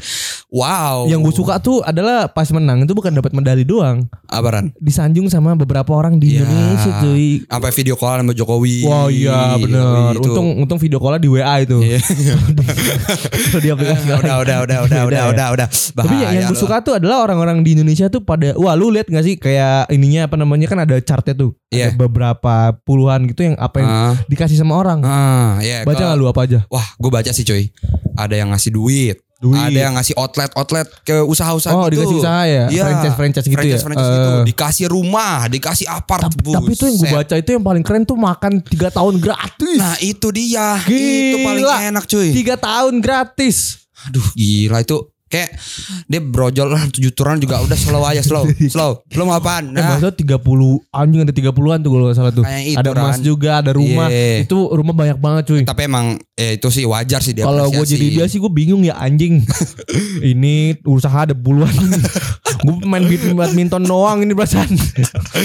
Wow. 0.49 1.07
Yang 1.07 1.21
gue 1.23 1.35
suka 1.37 1.59
tuh 1.59 1.81
adalah 1.81 2.27
pas 2.27 2.47
menang 2.49 2.83
itu 2.83 2.93
bukan 2.93 3.11
dapat 3.13 3.31
medali 3.31 3.63
doang, 3.63 4.07
Apa 4.27 4.49
Ran? 4.53 4.67
disanjung 4.77 5.27
sama 5.27 5.55
beberapa 5.55 5.91
orang 5.91 6.17
di 6.17 6.35
Ya. 6.35 6.43
Indonesia 6.43 6.91
cuy. 6.99 7.43
Sampai 7.45 7.71
video 7.73 7.95
call 7.95 8.21
sama 8.21 8.33
Jokowi. 8.33 8.77
Wah 8.83 9.07
iya 9.07 9.55
bener. 9.57 10.15
Itu. 10.15 10.27
Untung 10.27 10.49
untung 10.59 10.79
video 10.79 10.99
call 10.99 11.19
di 11.19 11.29
WA 11.29 11.55
itu. 11.61 11.79
Iya. 11.81 11.99
Di 13.61 13.69
aplikasi 13.69 14.07
lain. 14.07 14.21
udah, 14.21 14.37
udah, 14.41 14.57
udah, 14.63 14.79
udah, 14.87 15.01
udah, 15.05 15.21
ya. 15.21 15.31
udah, 15.31 15.47
udah. 15.53 15.67
Tapi 15.69 16.15
yang, 16.17 16.33
yang 16.33 16.45
gue 16.49 16.57
suka 16.57 16.81
tuh 16.81 16.97
adalah 16.97 17.21
orang-orang 17.21 17.61
di 17.61 17.75
Indonesia 17.75 18.07
tuh 18.07 18.21
pada 18.21 18.55
wah 18.55 18.73
lu 18.73 18.89
lihat 18.89 19.07
gak 19.07 19.21
sih 19.21 19.35
kayak 19.37 19.91
ininya 19.91 20.27
apa 20.27 20.37
namanya 20.37 20.67
kan 20.67 20.79
ada 20.79 20.97
chartnya 21.01 21.35
tuh. 21.35 21.53
Iya. 21.69 21.93
Ada 21.93 21.99
beberapa 21.99 22.55
puluhan 22.83 23.29
gitu 23.29 23.45
yang 23.45 23.57
apa 23.57 23.77
yang 23.79 23.91
Ah, 23.91 24.15
dikasih 24.27 24.57
sama 24.57 24.75
orang. 24.75 25.03
ah, 25.03 25.59
iya. 25.61 25.83
Baca 25.83 26.01
gak 26.05 26.17
lu 26.17 26.27
apa 26.27 26.41
aja? 26.43 26.59
Wah, 26.67 26.87
gue 26.95 27.11
baca 27.11 27.31
sih 27.31 27.43
cuy. 27.43 27.71
Ada 28.17 28.35
yang 28.37 28.53
ngasih 28.53 28.73
duit. 28.75 29.17
Duit. 29.41 29.56
Ada 29.56 29.79
yang 29.88 29.97
ngasih 29.97 30.12
outlet-outlet 30.21 30.88
ke 31.00 31.17
usaha-usaha 31.25 31.73
Oh, 31.73 31.88
gitu. 31.88 32.05
dikasih 32.05 32.17
usaha 32.21 32.43
ya? 32.44 32.65
Iya. 32.69 32.85
Gitu 32.93 33.06
ya? 33.09 33.12
Franchise-franchise 33.17 33.81
gitu. 33.81 34.31
Eh. 34.37 34.44
Dikasih 34.53 34.87
rumah, 34.93 35.49
dikasih 35.49 35.87
apart. 35.88 36.29
Tapi, 36.29 36.44
tapi 36.44 36.73
itu 36.77 36.85
yang 36.85 36.97
gue 37.00 37.09
baca 37.09 37.35
itu 37.41 37.50
yang 37.56 37.65
paling 37.65 37.81
keren 37.81 38.05
tuh 38.05 38.21
makan 38.21 38.61
3 38.61 38.93
tahun 38.93 39.15
gratis. 39.17 39.81
Nah 39.81 39.97
itu 40.05 40.29
dia. 40.29 40.77
Gila. 40.85 41.09
Itu 41.09 41.37
paling 41.41 41.65
enak 41.88 42.05
cuy. 42.05 42.29
3 42.37 42.61
tahun 42.61 42.94
gratis. 43.00 43.88
Aduh 44.12 44.29
gila 44.37 44.85
itu. 44.85 45.09
Kayak 45.31 45.62
dia 46.11 46.19
brojol 46.19 46.75
lah 46.75 46.82
juturan 46.91 47.38
juga 47.38 47.62
udah 47.62 47.79
slow 47.79 48.03
aja 48.03 48.19
slow 48.19 48.50
slow 48.75 49.06
slow 49.06 49.31
apaan 49.31 49.71
Eh, 49.71 49.79
nah, 49.79 49.94
maksudnya 49.94 50.43
30 50.43 50.43
anjing 50.91 51.21
ada 51.23 51.31
30-an 51.31 51.79
tuh 51.87 51.91
kalau 51.94 52.05
gak 52.11 52.17
salah 52.19 52.32
tuh. 52.35 52.43
Itu, 52.43 52.82
ada 52.82 52.91
emas 52.99 53.23
juga, 53.23 53.62
ada 53.62 53.71
rumah. 53.71 54.11
Iya. 54.11 54.43
Itu 54.43 54.75
rumah 54.75 54.90
banyak 54.90 55.19
banget 55.23 55.43
cuy. 55.47 55.62
tapi 55.62 55.87
emang 55.87 56.19
eh, 56.35 56.59
itu 56.59 56.66
sih 56.75 56.83
wajar 56.83 57.23
sih 57.23 57.31
dia 57.31 57.47
Kalau 57.47 57.71
gue 57.71 57.87
jadi 57.87 58.07
dia 58.11 58.26
sih 58.26 58.43
gue 58.43 58.50
bingung 58.50 58.83
ya 58.83 58.99
anjing. 58.99 59.47
ini 60.35 60.75
usaha 60.83 61.23
ada 61.23 61.38
puluhan. 61.38 61.71
gue 62.66 62.75
main 62.83 63.07
badminton 63.38 63.87
doang 63.87 64.26
ini 64.26 64.35
perasaan. 64.35 64.75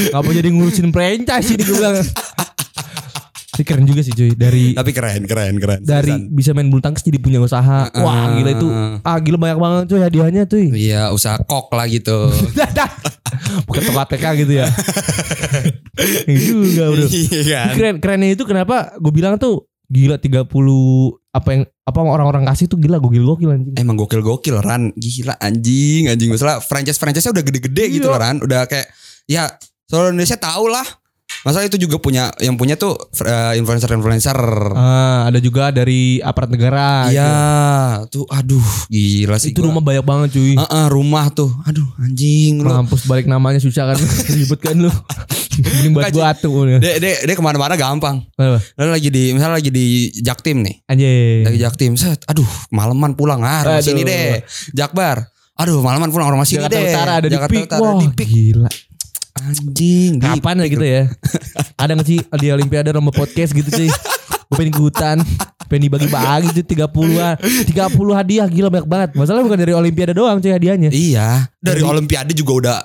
Ngapa 0.10 0.30
jadi 0.34 0.50
ngurusin 0.50 0.90
franchise 0.90 1.54
ini 1.54 1.62
gue 1.62 1.78
bilang. 1.78 2.02
Tapi 3.56 3.64
keren 3.64 3.88
juga 3.88 4.04
sih 4.04 4.12
cuy 4.12 4.36
dari 4.36 4.76
tapi 4.76 4.92
keren 4.92 5.24
keren 5.24 5.56
keren 5.56 5.80
dari 5.80 6.28
bisa 6.28 6.52
main 6.52 6.68
bulu 6.68 6.84
tangkis 6.84 7.02
jadi 7.02 7.18
punya 7.18 7.40
usaha. 7.40 7.88
Wah 7.96 8.36
gila 8.36 8.52
itu. 8.52 8.68
Ah 9.00 9.16
gila 9.18 9.40
banyak 9.40 9.56
banget 9.56 9.84
cuy 9.88 10.02
hadiahnya 10.02 10.44
cuy. 10.44 10.76
iya 10.76 11.08
usaha 11.10 11.40
kok 11.40 11.72
lah 11.72 11.88
gitu 11.88 12.28
Bukan 13.68 13.82
toko 13.82 14.00
ATK 14.02 14.26
gitu 14.38 14.54
ya. 14.56 14.68
Itu 16.28 16.66
juga 16.66 16.84
bro. 16.90 17.06
iya 17.08 17.62
kan 17.64 17.76
Keren 17.76 17.96
kerennya 18.00 18.30
itu 18.30 18.44
kenapa 18.44 18.96
gue 18.98 19.12
bilang 19.12 19.40
tuh 19.40 19.64
gila 19.86 20.18
30 20.18 20.50
apa 21.32 21.50
yang 21.52 21.62
apa 21.86 22.00
orang-orang 22.02 22.44
kasih 22.44 22.66
tuh 22.66 22.76
gila 22.76 22.98
gokil 22.98 23.24
gokil 23.24 23.50
anjing. 23.54 23.76
Emang 23.78 23.96
gokil-gokil 23.96 24.60
Ran 24.60 24.90
Gila 24.92 25.38
anjing 25.38 26.10
Anjing 26.10 26.34
Masalah 26.34 26.58
franchise-franchise 26.58 27.30
udah 27.30 27.44
gede-gede 27.44 27.86
gitu 27.94 28.08
Iya. 28.10 28.12
loh 28.12 28.20
Ran 28.20 28.36
Udah 28.42 28.66
kayak 28.66 28.90
Ya 29.26 29.46
seluruh 29.86 30.12
Indonesia 30.12 30.36
tahu 30.36 30.68
lah 30.68 30.86
Masalah 31.46 31.64
itu 31.64 31.78
juga 31.78 31.96
punya 31.96 32.34
Yang 32.36 32.56
punya 32.58 32.74
tuh 32.74 32.98
eh, 33.22 33.54
Influencer-influencer 33.56 34.34
Ah, 34.74 35.30
ada 35.30 35.38
juga 35.38 35.70
dari 35.70 36.18
aparat 36.20 36.50
negara. 36.50 37.06
Iya 37.08 37.30
Tuh 38.10 38.26
aduh 38.26 38.66
Gila 38.90 39.38
sih 39.38 39.54
Itu 39.54 39.62
gua. 39.62 39.70
rumah 39.70 39.84
banyak 39.84 40.02
banget 40.02 40.30
cuy. 40.34 40.58
Heeh, 40.58 40.86
rumah 40.90 41.30
tuh 41.30 41.54
Aduh 41.64 41.86
anjing 41.98 42.60
lu 42.60 42.68
Mampus 42.68 43.06
balik 43.06 43.30
namanya 43.30 43.58
susah 43.58 43.94
kan 43.94 43.98
ribet 44.36 44.60
kan 44.60 44.76
lu. 44.76 44.90
Mending 45.56 45.94
buat 45.94 46.12
gua 46.12 46.34
atuh. 46.34 46.82
Dia, 46.82 46.98
dia, 46.98 47.14
dia 47.22 47.32
ke 47.32 47.40
mana-mana 47.40 47.78
gampang 47.78 48.26
Apa? 48.36 48.60
Lalu 48.76 48.90
lagi 48.92 49.10
di 49.10 49.24
Misalnya 49.32 49.56
lagi 49.56 49.70
di 49.70 49.86
Jaktim 50.12 50.60
nih 50.60 50.76
Anjing. 50.86 51.42
Lagi 51.46 51.60
Jaktim 51.62 51.92
set 51.94 52.26
Aduh 52.26 52.50
malaman 52.70 53.14
pulang 53.14 53.40
ah 53.40 53.80
sini 53.80 54.02
deh 54.02 54.42
Jakbar 54.74 55.30
Aduh 55.56 55.80
malaman 55.80 56.10
pulang 56.10 56.28
rumah 56.28 56.44
sini 56.44 56.60
Jakarta 56.60 56.76
deh 56.76 56.90
Utara 56.90 57.12
ada 57.16 57.28
di 57.30 57.36
Jakarta. 57.38 57.56
Utara 57.56 57.80
Wah, 57.80 57.96
di 57.96 58.08
pik 58.12 58.28
gila. 58.28 58.70
Anjing 59.36 60.16
di 60.16 60.24
Kapan 60.24 60.64
ya 60.64 60.68
gitu 60.72 60.86
ya? 60.86 61.04
Ada 61.76 61.92
gak 61.94 62.08
sih 62.08 62.20
di 62.40 62.48
Olimpiade 62.50 62.90
lomba 62.90 63.12
podcast 63.12 63.52
gitu 63.52 63.68
cuy 63.68 63.92
Gue 64.46 64.56
pengen 64.56 64.72
ikutan 64.72 65.18
Pengen 65.68 65.92
dibagi-bagi 65.92 66.56
tuh 66.56 66.64
30 66.64 67.68
30 67.68 67.76
hadiah 68.14 68.48
gila 68.48 68.72
banyak 68.72 68.88
banget 68.88 69.10
Masalahnya 69.12 69.44
bukan 69.44 69.60
dari 69.60 69.74
Olimpiade 69.74 70.14
doang 70.16 70.40
cuy 70.40 70.50
hadiahnya 70.50 70.88
Iya, 70.88 71.52
dari 71.60 71.84
Olimpiade 71.84 72.32
juga 72.32 72.52
udah 72.56 72.80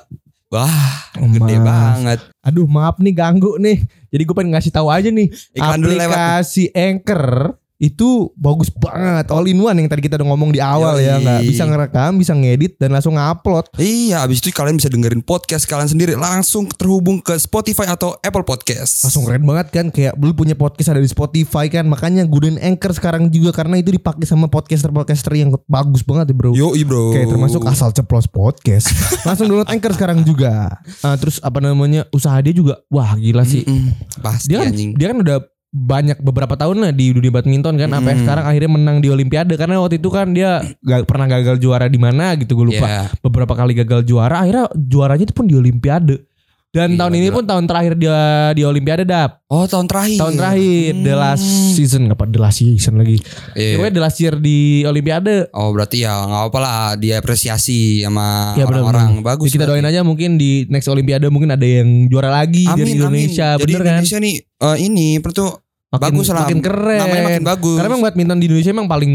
wah, 0.51 0.99
Oh, 1.21 1.29
gede 1.29 1.55
Mas. 1.55 1.67
banget. 1.67 2.19
Aduh 2.41 2.67
maaf 2.67 2.99
nih 2.99 3.13
ganggu 3.13 3.55
nih 3.57 3.79
Jadi 4.11 4.23
gue 4.25 4.35
pengen 4.35 4.51
ngasih 4.53 4.73
tahu 4.73 4.91
aja 4.91 5.07
nih 5.07 5.31
Iklan 5.55 5.79
lewat. 5.79 6.03
Aplikasi 6.03 6.75
Anchor 6.75 7.55
itu 7.81 8.09
bagus 8.37 8.69
banget 8.71 9.25
all 9.29 9.43
in 9.43 9.57
one 9.57 9.73
yang 9.75 9.89
tadi 9.89 10.01
kita 10.01 10.15
udah 10.15 10.29
ngomong 10.29 10.53
di 10.53 10.61
awal 10.61 10.95
ya 10.97 11.17
Yoi. 11.17 11.25
nggak 11.25 11.41
bisa 11.47 11.63
ngerekam 11.65 12.13
bisa 12.15 12.33
ngedit 12.33 12.77
dan 12.77 12.93
langsung 12.93 13.17
ngupload 13.17 13.73
Iya, 13.75 14.21
abis 14.21 14.39
itu 14.39 14.53
kalian 14.53 14.77
bisa 14.77 14.87
dengerin 14.87 15.21
podcast 15.21 15.65
kalian 15.65 15.89
sendiri 15.89 16.13
langsung 16.13 16.69
terhubung 16.69 17.19
ke 17.19 17.33
Spotify 17.35 17.89
atau 17.89 18.21
Apple 18.21 18.45
Podcast. 18.45 19.01
langsung 19.03 19.25
keren 19.25 19.41
banget 19.41 19.67
kan 19.71 19.87
kayak 19.89 20.13
lu 20.15 20.31
punya 20.31 20.53
podcast 20.53 20.93
ada 20.93 21.01
di 21.01 21.09
Spotify 21.09 21.67
kan 21.67 21.85
makanya 21.85 22.23
gunain 22.23 22.61
Anchor 22.61 22.93
sekarang 22.93 23.27
juga 23.29 23.51
karena 23.51 23.77
itu 23.77 23.91
dipakai 23.91 24.23
sama 24.23 24.47
podcaster-podcaster 24.47 25.33
yang 25.35 25.57
bagus 25.65 26.05
banget 26.05 26.31
ya 26.31 26.37
bro 26.37 26.53
Yo, 26.53 26.77
bro. 26.85 27.11
Kayak 27.11 27.31
termasuk 27.31 27.65
asal 27.65 27.91
ceplos 27.91 28.27
podcast 28.27 28.93
langsung 29.27 29.49
download 29.49 29.67
Anchor 29.67 29.93
sekarang 29.93 30.21
juga 30.21 30.77
Ah, 31.01 31.17
terus 31.17 31.41
apa 31.41 31.59
namanya 31.59 32.05
usaha 32.11 32.37
dia 32.39 32.53
juga 32.53 32.85
wah 32.87 33.15
gila 33.15 33.43
sih 33.43 33.63
Mm, 33.63 33.89
pasti 34.21 34.47
dia 34.49 34.59
kan 34.59 34.69
anjing. 34.69 34.91
dia 34.93 35.09
kan 35.09 35.19
udah 35.19 35.39
banyak 35.71 36.19
beberapa 36.19 36.55
tahun 36.55 36.83
lah 36.83 36.91
di 36.91 37.15
dunia 37.15 37.31
badminton 37.31 37.79
kan 37.79 37.89
sampai 37.89 38.13
Mm. 38.13 38.21
sekarang 38.21 38.45
akhirnya 38.45 38.71
menang 38.71 38.97
di 38.99 39.07
olimpiade 39.07 39.55
karena 39.55 39.79
waktu 39.79 40.03
itu 40.03 40.11
kan 40.11 40.27
dia 40.31 40.67
gak 40.83 41.07
pernah 41.07 41.31
gagal 41.31 41.57
juara 41.57 41.87
di 41.87 41.95
mana 41.95 42.35
gitu 42.35 42.59
gue 42.59 42.75
lupa 42.75 42.87
Iya. 42.87 43.03
beberapa 43.23 43.55
kali 43.55 43.79
gagal 43.79 44.03
juara 44.03 44.43
akhirnya 44.43 44.67
juaranya 44.75 45.25
itu 45.25 45.31
pun 45.31 45.47
di 45.47 45.55
olimpiade 45.55 46.27
dan 46.71 46.89
Gila, 46.89 46.99
tahun 47.01 47.13
ini 47.13 47.27
gila. 47.27 47.35
pun 47.35 47.45
tahun 47.45 47.65
terakhir 47.67 47.93
dia 47.95 48.19
di 48.53 48.63
olimpiade 48.63 49.03
dap 49.03 49.43
Oh, 49.45 49.67
tahun 49.67 49.85
terakhir. 49.85 50.17
tahun 50.17 50.35
terakhir 50.35 50.91
the 50.97 51.15
last 51.15 51.43
Hmm. 51.43 51.73
season 51.73 52.03
apa 52.07 52.25
the 52.25 52.39
last 52.39 52.59
season 52.59 52.95
lagi 52.95 53.19
Iya. 53.53 53.75
pokoknya 53.75 53.93
the 53.93 54.03
last 54.03 54.19
year 54.19 54.35
di 54.37 54.59
olimpiade 54.85 55.51
Oh, 55.51 55.71
berarti 55.71 55.97
ya 56.01 56.15
nggak 56.17 56.43
apa 56.47 56.59
lah 56.59 56.79
dia 56.95 57.19
apresiasi 57.19 58.01
sama 58.01 58.55
Ya, 58.55 58.65
orang-orang. 58.65 59.19
benar. 59.19 59.27
Bagus. 59.29 59.47
Jadi 59.47 59.55
kita 59.57 59.67
doain 59.67 59.83
aja 59.85 60.01
mungkin 60.01 60.37
di 60.37 60.67
next 60.67 60.87
olimpiade 60.87 61.27
mungkin 61.27 61.51
ada 61.51 61.65
yang 61.65 62.07
juara 62.07 62.31
lagi 62.31 62.65
Amin, 62.65 62.79
dari 62.79 62.91
Indonesia 62.95 63.47
amin. 63.51 63.61
Jadi 63.61 63.73
bener 63.73 63.83
kan 63.83 63.91
Indonesia 63.97 64.19
nih 64.21 64.35
eh, 64.39 64.77
ini 64.81 65.09
per 65.19 65.31
tuh 65.33 65.51
makin, 65.91 66.03
bagus 66.07 66.27
lah. 66.29 66.39
makin 66.41 66.59
keren 66.61 67.01
Namanya 67.01 67.23
makin 67.27 67.45
bagus. 67.45 67.77
Karena 67.77 67.89
emang 67.89 68.03
badminton 68.05 68.39
di 68.39 68.47
Indonesia 68.47 68.71
emang 68.71 68.87
paling 68.87 69.13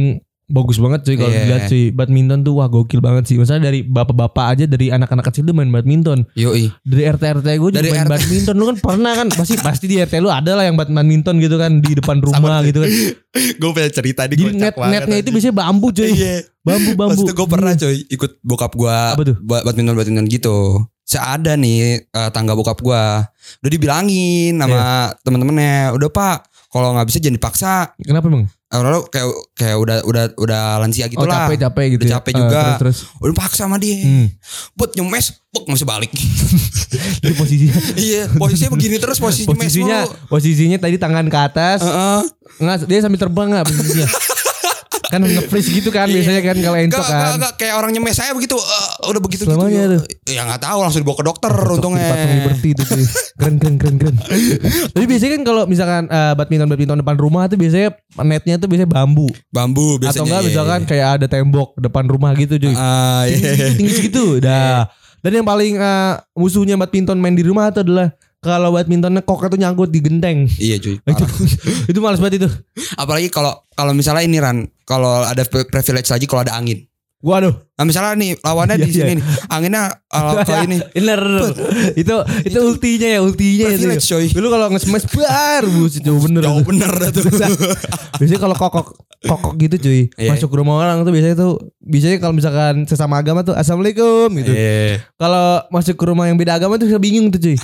bagus 0.47 0.77
banget 0.77 1.01
cuy 1.01 1.15
kalau 1.15 1.27
Iya. 1.27 1.41
dilihat 1.41 1.63
cuy. 1.67 1.83
Badminton 1.89 2.39
tuh 2.41 2.53
wah 2.55 2.67
gokil 2.67 2.99
banget 2.99 3.23
sih. 3.25 3.35
Misalnya 3.35 3.67
dari 3.67 3.81
bapak-bapak 3.81 4.45
aja 4.47 4.65
dari 4.65 4.87
anak-anak 4.87 5.25
kecil 5.25 5.43
tuh 5.43 5.51
main 5.51 5.67
badminton. 5.67 6.21
Yoi. 6.33 6.69
Dari 6.79 7.03
RT 7.03 7.23
RT 7.39 7.47
gue 7.51 7.69
juga 7.71 7.79
Dari 7.79 7.89
main 7.89 8.05
RT. 8.05 8.11
badminton. 8.11 8.55
Lu 8.55 8.65
kan 8.65 8.77
pernah 8.77 9.13
kan 9.15 9.27
pasti 9.29 9.55
pasti 9.57 9.85
di 9.85 9.97
RT 9.97 10.15
lu 10.17 10.29
ada 10.29 10.51
lah 10.53 10.63
yang 10.63 10.75
badminton 10.75 11.37
gitu 11.37 11.55
kan 11.55 11.79
di 11.79 11.91
depan 11.93 12.17
rumah 12.19 12.61
gitu 12.61 12.79
kan. 12.79 12.89
gue 13.59 13.69
punya 13.69 13.89
cerita 13.89 14.23
di 14.25 14.37
net 14.53 14.77
netnya 14.77 15.17
itu 15.17 15.29
biasanya 15.29 15.55
bambu 15.55 15.89
cuy. 15.89 16.07
Iya. 16.07 16.45
Bambu 16.61 16.91
bambu. 16.93 17.09
Maksudnya 17.11 17.35
gue 17.35 17.47
pernah 17.47 17.73
coy 17.73 17.95
ikut 18.05 18.31
bokap 18.39 18.71
gue 18.71 18.97
badminton 19.43 19.93
badminton 19.93 20.27
gitu. 20.27 20.57
Seada 21.01 21.53
nih 21.53 22.01
eh, 22.03 22.29
tangga 22.29 22.53
bokap 22.53 22.77
gue 22.79 23.01
udah 23.61 23.71
dibilangin 23.71 24.57
sama 24.57 24.73
Iya. 24.73 24.89
temen-temennya. 25.21 25.93
Udah 25.93 26.09
pak 26.09 26.37
kalau 26.69 26.91
nggak 26.91 27.07
bisa 27.07 27.17
jangan 27.17 27.37
dipaksa. 27.37 27.73
Kenapa 27.97 28.25
emang? 28.27 28.45
Lalu 28.79 29.00
kayak 29.08 29.27
kayak 29.53 29.77
udah 29.77 29.98
udah 30.03 30.24
udah 30.36 30.62
lansia 30.79 31.05
gitu 31.05 31.20
oh 31.20 31.27
lah. 31.27 31.46
capek 31.46 31.58
capek 31.63 31.86
gitu. 31.94 32.01
Udah 32.01 32.10
ya. 32.10 32.15
capek 32.17 32.32
Eh, 32.32 32.38
juga. 32.39 32.58
terus, 32.58 32.79
terus. 32.82 32.98
Udah 33.20 33.36
paksa 33.36 33.63
sama 33.63 33.77
dia. 33.77 33.96
Hmm. 33.98 34.27
Buat 34.74 34.91
nyemes, 34.94 35.25
buk 35.50 35.63
masih 35.65 35.86
balik. 35.86 36.12
Dari 37.24 37.34
posisinya. 37.34 37.75
iya, 38.08 38.24
posisinya 38.29 38.72
begini 38.72 38.96
terus 38.98 39.17
posisi 39.17 39.46
posisinya 39.46 40.00
mulu. 40.03 40.29
posisinya 40.29 40.77
tadi 40.77 40.96
tangan 40.96 41.25
ke 41.27 41.38
atas. 41.38 41.79
Heeh. 41.82 42.22
Nggak, 42.55 42.77
dia 42.88 43.00
sambil 43.00 43.20
terbang 43.20 43.48
nggak 43.51 43.65
posisinya? 43.65 44.08
kan 45.12 45.21
nge-freeze 45.21 45.69
gitu 45.71 45.89
kan 45.93 46.07
biasanya 46.07 46.41
kan 46.41 46.55
kalau 46.57 46.77
entok 46.77 47.05
kan. 47.05 47.38
enggak, 47.38 47.53
kayak 47.59 47.75
orang 47.77 47.91
nyemes 47.93 48.15
saya 48.17 48.31
begitu. 48.33 48.55
eh, 48.57 48.89
udah 49.12 49.21
begitu 49.21 49.43
Selamanya 49.45 49.83
gitu. 49.85 49.97
tuh. 50.00 50.33
Ya 50.33 50.41
nggak 50.45 50.62
tahu 50.62 50.77
langsung 50.81 51.01
dibawa 51.05 51.17
ke 51.21 51.25
dokter 51.25 51.51
Cocok 51.51 51.75
untungnya. 51.77 52.09
di 52.15 52.27
Liberty 52.39 52.69
itu 52.74 52.83
cuy. 52.83 53.05
Keren 53.35 53.55
keren 53.62 53.75
keren 53.77 53.95
keren. 54.00 54.15
Tapi 54.95 55.05
biasanya 55.05 55.31
kan 55.38 55.43
kalau 55.43 55.63
misalkan 55.67 56.03
eh, 56.09 56.33
badminton 56.33 56.67
badminton 56.71 56.97
depan 57.03 57.17
rumah 57.19 57.43
tuh 57.45 57.57
biasanya 57.59 57.89
netnya 58.24 58.55
tuh 58.57 58.67
biasanya 58.71 58.89
bambu. 58.89 59.27
Bambu 59.51 60.00
biasanya. 60.00 60.15
Atau 60.15 60.24
enggak 60.25 60.41
iya, 60.41 60.47
misalkan 60.50 60.79
iya. 60.81 60.88
kayak 60.88 61.07
ada 61.21 61.25
tembok 61.29 61.69
depan 61.77 62.05
rumah 62.07 62.31
gitu 62.33 62.55
cuy. 62.57 62.74
Tinggi 62.74 63.39
iya. 63.41 63.51
segitu, 63.53 63.75
tinggi 63.77 63.93
segitu. 63.93 64.25
Dah. 64.41 64.89
Dan 65.25 65.41
yang 65.41 65.47
paling 65.47 65.74
eh, 65.81 66.13
musuhnya 66.38 66.75
badminton 66.77 67.17
main 67.17 67.33
di 67.33 67.41
rumah 67.41 67.69
itu 67.69 67.81
adalah 67.81 68.13
kalau 68.45 68.69
badmintonnya 68.77 69.25
kok 69.25 69.41
itu 69.41 69.57
nyangkut 69.57 69.89
di 69.89 69.99
genteng. 69.99 70.45
Iya 70.61 70.77
cuy. 70.77 71.01
Itu 71.09 71.25
itu 71.89 71.99
males 71.99 72.21
banget 72.21 72.45
itu. 72.45 72.49
Apalagi 72.95 73.33
kalau 73.33 73.65
kalau 73.73 73.91
misalnya 73.97 74.21
ini 74.21 74.37
Ran, 74.37 74.69
kalau 74.85 75.25
ada 75.25 75.41
pri- 75.43 75.65
privilege 75.65 76.13
lagi 76.13 76.29
kalau 76.29 76.45
ada 76.45 76.53
angin. 76.53 76.85
Waduh. 77.19 77.55
Nah, 77.75 77.84
misalnya 77.84 78.15
nih 78.15 78.31
lawannya 78.39 78.75
di 78.77 78.88
Iya, 78.88 78.93
sini 78.93 79.03
iya. 79.03 79.17
nih. 79.17 79.25
Anginnya 79.50 79.84
kalau 80.13 80.34
kalau 80.41 80.63
ini 80.63 80.77
Bener. 80.93 81.22
itu 81.93 82.13
itu 82.45 82.57
ultinya 82.62 83.10
ya, 83.10 83.19
ultinya 83.19 83.65
itu. 83.67 83.75
privilege 83.75 84.05
coy. 84.05 84.25
Dulu 84.29 84.48
kalau 84.48 84.65
nge-smash 84.69 85.07
bar, 85.10 85.63
buset 85.65 86.01
jauh 86.01 86.22
bener. 86.22 86.41
Jauh 86.41 86.62
bener 86.62 86.91
tuh. 87.10 87.24
Biasanya 88.15 88.39
kalau 88.39 88.55
kokok 88.55 88.88
kokok 89.25 89.53
gitu 89.57 89.75
cuy, 89.81 90.01
Iya. 90.15 90.31
masuk 90.31 90.48
ke 90.48 90.55
rumah 90.55 90.77
orang 90.77 91.01
tuh 91.01 91.10
biasanya 91.10 91.36
tuh 91.36 91.51
biasanya 91.81 92.17
kalau 92.19 92.31
misalkan 92.31 92.86
sesama 92.86 93.17
agama 93.17 93.41
tuh 93.41 93.57
assalamualaikum 93.57 94.29
gitu. 94.38 94.53
Iya. 94.53 95.01
Kalau 95.17 95.65
masuk 95.67 95.95
ke 95.98 96.05
rumah 96.05 96.29
yang 96.29 96.38
beda 96.38 96.55
agama 96.55 96.77
tuh 96.77 96.86
bisa 96.86 97.01
bingung 97.01 97.27
tuh 97.27 97.41
cuy. 97.41 97.57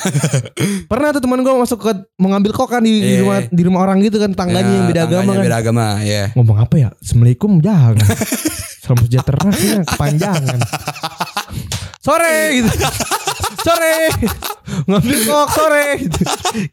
Pernah 0.91 1.13
tuh 1.13 1.22
teman 1.22 1.39
gue 1.39 1.53
masuk 1.53 1.79
ke 1.79 1.91
mau 2.17 2.34
ngambil 2.34 2.51
kok 2.51 2.67
kan 2.67 2.81
di, 2.81 2.98
di 2.98 3.13
Iya. 3.13 3.20
rumah 3.22 3.38
di 3.46 3.62
rumah 3.62 3.79
orang 3.79 4.01
gitu 4.01 4.17
kan 4.17 4.34
tangganya 4.34 4.74
yang 4.74 4.88
beda 4.89 5.01
agama 5.05 5.22
tangganya 5.22 5.38
kan. 5.38 5.46
Beda 5.46 5.58
agama, 5.62 5.86
ya. 6.01 6.24
Ngomong 6.34 6.58
apa 6.58 6.75
ya? 6.75 6.89
Assalamualaikum 6.98 7.62
jangan. 7.62 7.96
Salam 8.91 9.07
sejahtera 9.07 9.39
kayaknya 9.48 9.79
kepanjangan. 9.88 10.60
Sore 12.03 12.36
gitu. 12.60 12.69
Sore. 13.63 13.95
Ngambil 14.83 15.17
kok 15.24 15.48
sore 15.55 15.86
gitu. 15.95 16.19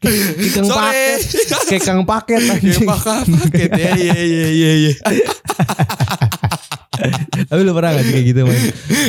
Kayak 0.03 0.51
kang 0.51 0.67
Sore. 0.67 0.83
paket. 0.83 1.19
Kayak 1.63 1.83
kang 1.87 2.03
paket 2.03 2.41
Ya, 2.43 2.79
pakai 2.83 3.23
paket 3.23 3.69
ya. 3.71 3.89
Iya 3.95 4.19
iya 4.19 4.47
iya 4.51 4.71
iya. 4.75 4.93
Tapi 7.47 7.61
lu 7.63 7.71
pernah 7.71 7.95
gak 7.95 8.03
sih 8.03 8.11
kayak 8.11 8.25
gitu? 8.27 8.39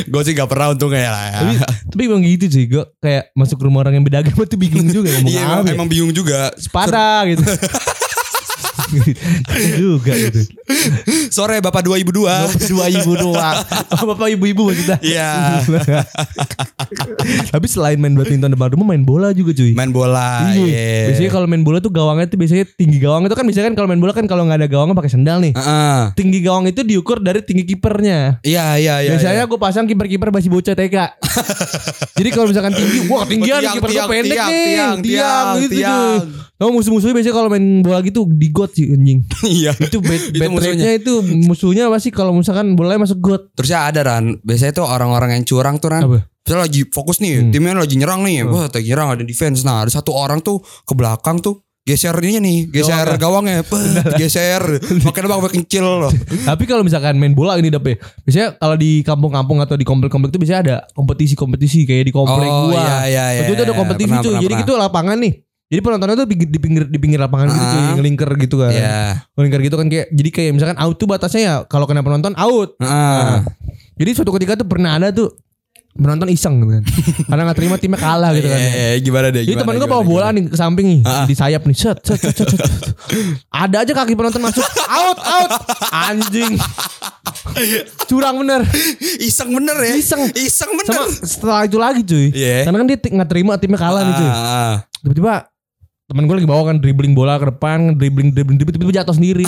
Gue 0.07 0.21
sih 0.23 0.31
gak 0.31 0.47
pernah 0.47 0.71
untungnya 0.71 1.03
ya. 1.03 1.11
Tapi, 1.35 1.53
tapi 1.91 2.01
emang 2.07 2.23
gitu 2.23 2.45
sih 2.47 2.63
gue 2.71 2.83
kayak 2.97 3.35
masuk 3.35 3.59
rumah 3.59 3.83
orang 3.83 3.99
yang 3.99 4.05
beda 4.07 4.23
agama 4.23 4.47
tuh 4.47 4.55
bingung 4.55 4.87
juga 4.87 5.11
ngomong 5.19 5.27
Iya 5.27 5.41
emang, 5.43 5.63
ya. 5.67 5.71
emang 5.75 5.89
bingung 5.91 6.13
juga. 6.15 6.47
Sepada 6.55 7.27
gitu. 7.27 7.43
Juga 9.81 10.13
gitu. 10.13 10.41
Sore 11.31 11.59
Bapak 11.63 11.83
2002. 11.85 12.71
Dua 12.71 12.85
ibu 12.91 13.13
dua. 13.15 13.47
Oh, 13.99 14.05
bapak 14.13 14.27
ibu-ibu 14.35 14.63
maksudnya. 14.71 14.97
Iya. 15.03 15.31
Tapi 17.53 17.65
selain 17.67 17.97
main 17.99 18.13
badminton 18.15 18.51
depan 18.53 18.71
rumah 18.75 18.95
main 18.95 19.03
bola 19.03 19.31
juga 19.35 19.55
cuy. 19.55 19.71
Main 19.75 19.91
bola. 19.91 20.51
Iya. 20.51 20.65
Iya. 20.67 21.07
Biasanya 21.11 21.31
kalau 21.31 21.47
main 21.47 21.63
bola 21.63 21.77
tuh 21.83 21.91
gawangnya 21.91 22.27
tuh 22.27 22.37
biasanya 22.39 22.65
tinggi 22.75 22.97
gawang 22.99 23.27
itu 23.27 23.35
kan 23.35 23.45
biasanya 23.47 23.65
kan 23.71 23.75
kalau 23.79 23.87
main 23.91 24.01
bola 24.01 24.13
kan 24.15 24.25
kalau 24.27 24.43
nggak 24.47 24.59
ada 24.63 24.67
gawangnya 24.67 24.95
pakai 24.97 25.11
sendal 25.11 25.37
nih. 25.43 25.53
Heeh. 25.55 25.99
Tinggi 26.15 26.39
gawang 26.43 26.65
itu 26.67 26.81
diukur 26.83 27.19
dari 27.19 27.39
tinggi 27.43 27.63
kipernya. 27.67 28.41
Iya 28.43 28.79
iya 28.79 28.95
iya. 29.03 29.11
Biasanya 29.15 29.43
iya. 29.45 29.49
gue 29.49 29.59
pasang 29.59 29.85
kiper-kiper 29.87 30.29
masih 30.31 30.49
bocah 30.51 30.75
TK. 30.75 30.95
Jadi 32.21 32.29
kalau 32.29 32.47
misalkan 32.51 32.73
tinggi, 32.75 33.07
wah 33.07 33.23
ketinggian 33.25 33.61
Tiang, 33.63 33.75
kiper 33.77 33.89
gue 33.89 33.95
tiang, 33.95 34.09
pendek 34.09 34.37
tiang, 34.37 34.49
nih. 34.49 34.65
tiang, 34.67 34.95
tiang, 35.01 35.45
gitu 35.57 35.73
tiang. 35.73 36.19
cuy. 36.21 36.50
Tahu 36.61 36.69
musuh-musuhnya 36.71 37.17
biasanya 37.17 37.33
kalau 37.33 37.49
main 37.49 37.81
bola 37.81 37.99
gitu 37.99 38.29
di 38.29 38.47
got 38.47 38.69
sih 38.69 38.85
anjing. 38.87 39.25
Iya. 39.49 39.73
Itu 39.73 39.97
bad, 39.97 40.21
Itu 40.29 40.37
bad 40.37 40.49
musuhnya. 40.53 40.77
rate-nya 40.77 40.91
itu 40.95 41.13
musuhnya 41.41 41.83
pasti 41.89 42.09
kalau 42.09 42.31
misalkan 42.31 42.77
bolanya 42.77 43.01
masuk 43.01 43.17
got. 43.17 43.49
Terusnya 43.57 43.81
ada 43.83 44.05
Ran. 44.05 44.37
Biasanya 44.39 44.73
tuh 44.75 44.85
orang-orang 44.85 45.33
yang 45.33 45.43
curang 45.43 45.75
tuh 45.75 45.89
Ran. 45.89 46.05
Apa? 46.05 46.21
Misalnya 46.21 46.61
lagi 46.63 46.81
fokus 46.85 47.17
nih, 47.17 47.33
Hmm. 47.35 47.49
timnya 47.49 47.73
lagi 47.75 47.95
nyerang 47.95 48.21
nih. 48.21 48.45
Wah, 48.45 48.65
lagi 48.67 48.85
nyerang 48.85 49.09
ada 49.11 49.23
defense. 49.23 49.61
Nah, 49.61 49.81
ada 49.81 49.89
satu 49.89 50.09
orang 50.11 50.37
tuh 50.39 50.57
ke 50.61 50.93
belakang 50.93 51.37
tuh 51.37 51.57
geser 51.81 52.13
ininya 52.15 52.41
nih, 52.41 52.69
geser 52.69 53.09
gawangnya, 53.15 53.61
Pah, 53.61 53.81
geser. 54.21 54.61
Makanya 55.01 55.27
bang 55.27 55.41
kecil 55.55 55.81
loh. 55.81 56.13
Tapi 56.49 56.63
kalau 56.65 56.81
misalkan 56.81 57.17
main 57.17 57.33
bola 57.33 57.57
ini 57.57 57.69
dapet 57.69 57.97
Biasanya 58.21 58.53
kalau 58.55 58.73
di 58.73 59.01
kampung-kampung 59.01 59.57
atau 59.59 59.73
di 59.73 59.81
komplek-komplek 59.81 60.29
itu 60.29 60.39
biasanya 60.39 60.61
ada 60.61 60.75
kompetisi-kompetisi 60.93 61.85
kayak 61.85 62.05
di 62.05 62.13
komplek 62.13 62.45
Oh, 62.47 62.69
gua. 62.69 62.77
iya, 62.79 62.97
iya, 63.07 63.25
iya, 63.33 63.41
itu 63.43 63.53
ada 63.55 63.65
iya. 63.67 63.73
kompetisi 63.75 64.07
Pernah, 64.07 64.21
tuh. 64.21 64.29
pernah, 64.31 64.41
Jadi 64.41 64.53
pernah. 64.53 64.65
gitu 64.65 64.73
lapangan 64.77 65.17
nih. 65.19 65.33
Jadi 65.71 65.79
penontonnya 65.79 66.19
tuh 66.19 66.27
di 66.27 66.59
pinggir 66.59 66.83
di 66.83 66.99
pinggir 66.99 67.15
lapangan 67.15 67.47
gitu 67.47 67.63
cuy, 67.63 67.79
Ah. 67.79 67.93
ngelingker 67.95 68.29
gitu 68.37 68.55
kan. 68.59 68.71
Iya. 68.71 68.99
Ngelingker 69.33 69.61
gitu 69.63 69.75
kan 69.75 69.87
kayak 69.87 70.07
jadi 70.11 70.29
kayak 70.29 70.51
misalkan 70.51 70.75
out 70.75 70.95
tuh 70.95 71.07
batasnya 71.07 71.41
ya 71.41 71.55
kalau 71.63 71.87
kena 71.87 72.03
penonton 72.03 72.35
out. 72.35 72.75
Heeh. 72.75 73.47
Jadi 73.95 74.09
suatu 74.11 74.35
ketika 74.35 74.59
tuh 74.59 74.67
pernah 74.67 74.99
ada 74.99 75.09
tuh 75.09 75.31
penonton 75.93 76.27
iseng 76.27 76.59
gitu 76.59 76.71
kan. 76.71 76.83
Karena 77.31 77.41
gak 77.45 77.57
terima 77.57 77.75
timnya 77.75 77.99
kalah 77.99 78.31
gitu 78.31 78.47
kan. 78.47 78.59
Eh, 78.59 78.95
gimana 78.99 79.27
deh? 79.27 79.43
Jadi 79.43 79.55
temen 79.55 79.75
gue 79.75 79.87
bawa 79.87 80.03
bola 80.03 80.27
nih 80.31 80.43
ke 80.45 80.55
samping 80.55 80.87
nih 80.87 81.01
Ah. 81.03 81.23
di 81.23 81.35
sayap 81.35 81.63
nih 81.63 81.75
set 81.75 81.99
set 82.01 82.19
set 82.19 82.35
set. 82.35 82.47
set. 82.51 82.63
Ada 83.47 83.83
aja 83.83 83.91
kaki 83.93 84.11
penonton 84.11 84.39
masuk 84.39 84.63
out 84.87 85.19
out 85.19 85.51
anjing. 85.89 86.59
Curang 88.05 88.35
bener. 88.39 88.61
Iseng 89.19 89.51
bener 89.51 89.77
ya? 89.79 89.93
Iseng. 89.95 90.21
Iseng 90.33 90.71
bener. 90.73 90.95
Sama 90.99 91.07
setelah 91.21 91.61
itu 91.63 91.77
lagi 91.77 92.01
cuy. 92.03 92.27
Iya. 92.31 92.67
Karena 92.67 92.77
kan 92.77 92.87
dia 92.87 92.97
nggak 92.97 93.29
terima 93.29 93.53
timnya 93.55 93.79
kalah 93.79 94.01
nih 94.01 94.15
cuy. 94.15 94.31
Tiba-tiba 95.01 95.33
temen 96.11 96.27
gue 96.27 96.35
lagi 96.35 96.49
bawa 96.49 96.63
kan 96.65 96.77
dribbling 96.77 97.15
bola 97.15 97.39
ke 97.39 97.47
depan, 97.47 97.95
dribbling 97.95 98.35
dribbling 98.35 98.59
dribbling 98.59 98.75
tiba-tiba 98.75 98.99
jatuh 98.99 99.15
sendiri. 99.15 99.47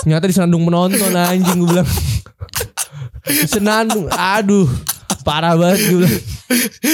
Ternyata 0.00 0.28
disenandung 0.28 0.62
penonton 0.62 1.00
anjing 1.10 1.56
gue 1.56 1.68
bilang. 1.70 1.88
Senandung, 3.46 4.12
aduh. 4.12 4.68
Parah 5.20 5.52
banget 5.52 5.80
gue 5.86 5.98
bilang. 6.00 6.20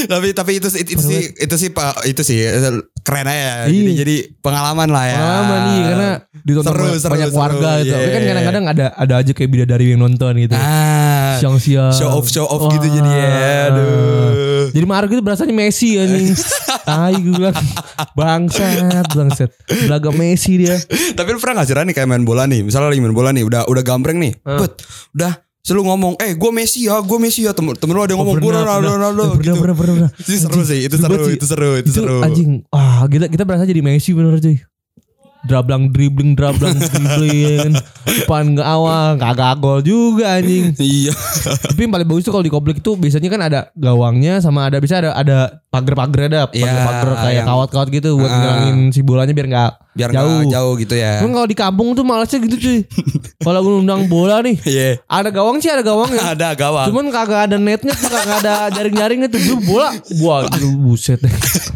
tapi 0.06 0.28
tapi 0.30 0.50
itu 0.54 0.68
itu, 0.68 0.92
itu 0.92 1.00
sih 1.00 1.22
itu 1.32 1.54
sih 1.56 1.70
pak 1.72 2.04
itu 2.04 2.20
sih 2.20 2.44
keren 3.00 3.24
aja 3.24 3.64
Iya. 3.64 3.72
jadi 3.72 3.92
jadi 3.96 4.16
pengalaman 4.38 4.84
lah 4.92 5.04
ya 5.08 5.16
Pengalaman 5.16 5.60
nih 5.64 5.80
karena 5.80 6.10
ditonton 6.44 6.68
Seru, 6.68 6.82
banyak, 6.84 7.00
seru, 7.00 7.12
banyak 7.16 7.30
seru. 7.32 7.40
warga 7.40 7.70
gitu. 7.80 7.94
Tapi 7.96 8.04
kan 8.04 8.20
Iya. 8.20 8.28
kadang-kadang 8.28 8.64
ada 8.68 8.86
ada 8.92 9.14
aja 9.16 9.32
kayak 9.32 9.48
bidadari 9.48 9.84
yang 9.88 10.04
nonton 10.04 10.32
gitu. 10.36 10.52
ah 10.52 11.40
Siang-siang. 11.40 11.88
show 11.90 12.10
off 12.12 12.28
show 12.28 12.44
off 12.44 12.68
gitu 12.68 12.86
jadi 12.86 13.08
ya 13.08 13.24
Wah. 13.24 13.66
aduh 13.72 14.55
Jadi 14.70 14.86
Margo 14.86 15.12
itu 15.12 15.22
berasanya 15.22 15.52
Messi 15.52 15.96
anjing. 15.96 16.32
Tai 16.88 17.14
gue 17.14 17.34
bilang. 17.34 17.56
Bangsat, 18.14 19.06
bangsat. 19.12 19.50
Belaga 19.86 20.10
Messi 20.10 20.58
dia. 20.58 20.76
tapi 21.12 21.28
lu 21.30 21.38
pernah 21.38 21.62
gak 21.62 21.68
sih 21.68 21.74
nih 21.76 21.94
kayak 21.94 22.08
main 22.08 22.22
bola 22.22 22.46
nih 22.46 22.62
misalnya 22.62 22.90
lagi 22.90 23.02
main 23.02 23.12
bola 23.12 23.30
nih 23.30 23.42
udah 23.42 23.66
udah 23.66 23.82
gambreng 23.82 24.18
nih 24.18 24.32
Hmm. 24.42 24.62
bet 24.62 24.72
udah 25.12 25.32
selalu 25.60 25.82
ngomong 25.90 26.12
eh 26.22 26.38
gue 26.38 26.50
Messi 26.54 26.86
ya 26.86 27.02
gue 27.02 27.18
Messi 27.18 27.42
ya 27.42 27.50
temen 27.50 27.74
temen 27.74 27.90
lu 27.92 28.02
ada 28.02 28.14
yang 28.14 28.22
ngomong 28.22 28.38
gue 28.38 28.52
Ronaldo. 28.52 28.88
Ronaldo 28.94 29.22
gitu. 29.42 29.58
pernah, 29.58 29.74
pernah, 29.74 29.94
pernah. 29.98 30.10
itu 30.14 30.38
seru 30.38 30.62
sih 30.62 30.80
itu 30.86 30.96
seru 30.96 31.24
itu 31.26 31.46
seru 31.46 31.70
itu 31.82 31.90
seru 31.90 32.16
anjing. 32.22 32.62
Wah, 32.70 33.02
kita 33.10 33.26
kita 33.26 33.42
berasa 33.42 33.66
jadi 33.66 33.82
Messi 33.82 34.14
bener 34.14 34.38
cuy. 34.38 34.62
Drablang 35.46 35.88
dribbling, 35.88 36.34
drablang 36.34 36.74
dribbling. 36.76 37.72
Depan 38.04 38.52
ke 38.52 38.62
awal, 38.62 39.14
kagak 39.14 39.56
gol 39.56 39.78
juga 39.80 40.36
anjing. 40.36 40.74
iya 40.76 41.14
Tapi 41.62 41.80
yang 41.80 41.92
paling 41.92 42.04
bagus 42.04 42.22
tuh 42.22 42.30
kalau 42.30 42.42
di 42.42 42.50
komplek 42.50 42.78
itu 42.78 42.92
biasanya 42.92 43.28
kan 43.28 43.40
ada 43.40 43.60
gawangnya 43.72 44.38
sama 44.38 44.64
ada 44.64 44.76
bisa 44.76 44.98
ada 44.98 45.10
ada 45.12 45.38
pagar-pagar 45.68 46.26
ada 46.26 46.40
Iya, 46.48 46.66
pagar-pagar 46.66 47.08
kayak 47.22 47.42
kawat-kawat 47.44 47.88
gitu 47.90 48.08
buat 48.14 48.26
Ah. 48.26 48.36
ngilangin 48.36 48.76
si 48.90 49.00
bolanya 49.00 49.30
biar 49.30 49.46
nggak 49.46 49.70
biar 49.92 50.10
jauh. 50.10 50.28
nggak 50.40 50.50
jauh 50.50 50.72
gitu 50.76 50.94
ya 50.94 51.12
Cuman 51.20 51.32
kalau 51.34 51.46
di 51.46 51.56
kampung 51.56 51.88
tuh 51.92 52.02
malasnya 52.02 52.38
gitu 52.40 52.56
cuy. 52.56 52.78
kalau 53.38 53.60
ngundang 53.62 54.02
bola 54.06 54.40
nih, 54.40 54.56
iya 54.64 54.88
ada 55.04 55.28
gawang 55.28 55.58
sih 55.58 55.68
ada 55.68 55.80
gawangnya. 55.80 56.22
ada 56.32 56.48
gawang 56.52 56.86
Cuman 56.88 57.06
kagak 57.08 57.40
ada 57.44 57.56
netnya 57.56 57.92
tuh 57.92 58.08
kagak 58.08 58.36
ada 58.40 58.54
jaring-jaringnya 58.72 59.28
tuh 59.28 59.38
Belum 59.38 59.60
bola. 59.62 59.90
Wah, 60.18 60.48
aduh, 60.48 60.72
buset. 60.80 61.20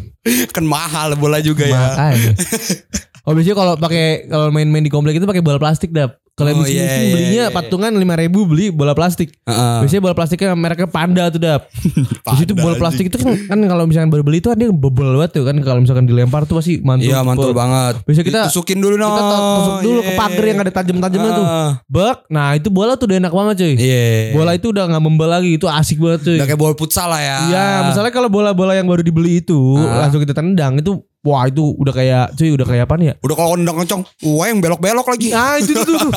kan 0.52 0.62
mahal 0.62 1.14
bola 1.14 1.38
juga 1.38 1.64
ya 1.64 1.76
Makanya. 1.76 2.32
Oh 3.22 3.32
biasanya 3.32 3.52
kalau 3.54 3.72
pakai 3.76 4.04
kalau 4.26 4.48
main-main 4.48 4.80
di 4.80 4.88
komplek 4.88 5.16
itu 5.16 5.24
pakai 5.24 5.40
bola 5.40 5.56
plastik 5.56 5.90
dap. 5.90 6.16
Kalau 6.30 6.56
Oh, 6.56 6.64
di 6.64 6.72
sini 6.72 6.80
sih 6.80 7.02
iya, 7.02 7.12
belinya 7.12 7.44
iya. 7.44 7.52
patungan 7.52 7.92
lima 7.92 8.16
ribu 8.16 8.48
beli 8.48 8.72
bola 8.72 8.96
plastik. 8.96 9.28
Heeh. 9.44 9.76
Biasanya 9.84 10.00
bola 10.00 10.14
plastiknya 10.14 10.56
mereknya 10.56 10.88
Panda 10.88 11.28
tuh 11.28 11.36
dap. 11.36 11.68
Terus 12.24 12.40
itu 12.40 12.56
bola 12.56 12.80
plastik 12.80 13.12
itu 13.12 13.20
kan, 13.20 13.36
kan 13.44 13.60
kalau 13.60 13.84
misalnya 13.84 14.08
baru 14.08 14.24
beli 14.24 14.40
itu 14.40 14.48
kan 14.48 14.56
dia 14.56 14.72
bebel 14.72 15.20
banget 15.20 15.36
tuh 15.36 15.44
kan 15.44 15.52
kalau 15.60 15.84
misalkan 15.84 16.08
dilempar 16.08 16.48
tuh 16.48 16.56
pasti 16.56 16.80
mantul. 16.80 17.12
Iya 17.12 17.20
mantul 17.20 17.52
banget. 17.52 18.00
Biasa 18.08 18.24
kita 18.24 18.40
Tusukin 18.48 18.80
dulu 18.80 18.96
no. 18.96 19.04
kita 19.06 19.22
tusuk- 19.28 19.80
dulu 19.84 19.98
ke 20.00 20.06
Iya. 20.06 20.16
pagar 20.16 20.44
yang 20.46 20.58
ada 20.58 20.72
tajam-tajamnya 20.72 21.30
tuh. 21.30 21.44
Ah. 21.44 21.70
Bek. 21.84 22.18
Nah, 22.26 22.48
itu 22.56 22.68
bola 22.70 22.92
tuh 22.94 23.04
udah 23.04 23.18
enak 23.20 23.32
banget 23.34 23.54
cuy. 23.58 23.74
Iya. 23.76 24.08
Bola 24.32 24.50
itu 24.56 24.66
udah 24.66 24.84
nggak 24.88 25.02
membel 25.02 25.28
lagi, 25.28 25.50
itu 25.52 25.66
asik 25.68 26.00
banget 26.00 26.20
cuy. 26.24 26.36
Udah 26.40 26.48
kayak 26.48 26.60
bola 26.62 26.72
futsal 26.72 27.04
lah 27.06 27.20
ya. 27.20 27.36
Iya, 27.44 27.64
misalnya 27.84 28.12
kalau 28.16 28.32
bola-bola 28.32 28.72
yang 28.72 28.88
baru 28.88 29.04
dibeli 29.04 29.44
itu 29.44 29.60
Ah. 29.76 30.08
langsung 30.08 30.24
kita 30.24 30.32
tendang 30.32 30.80
itu 30.80 31.04
wah 31.20 31.44
itu 31.48 31.64
udah 31.76 31.92
kayak 31.92 32.24
cuy 32.36 32.50
udah 32.56 32.66
kayak 32.66 32.84
apa 32.88 32.94
nih 32.96 33.06
ya? 33.12 33.14
Udah 33.20 33.36
kalau 33.36 33.52
nendang 33.56 33.76
kencong, 33.84 34.02
wah 34.24 34.46
yang 34.48 34.58
belok-belok 34.60 35.06
lagi. 35.06 35.28
Ah 35.36 35.60
itu 35.60 35.72
tuh, 35.76 35.84
tuh. 35.84 36.12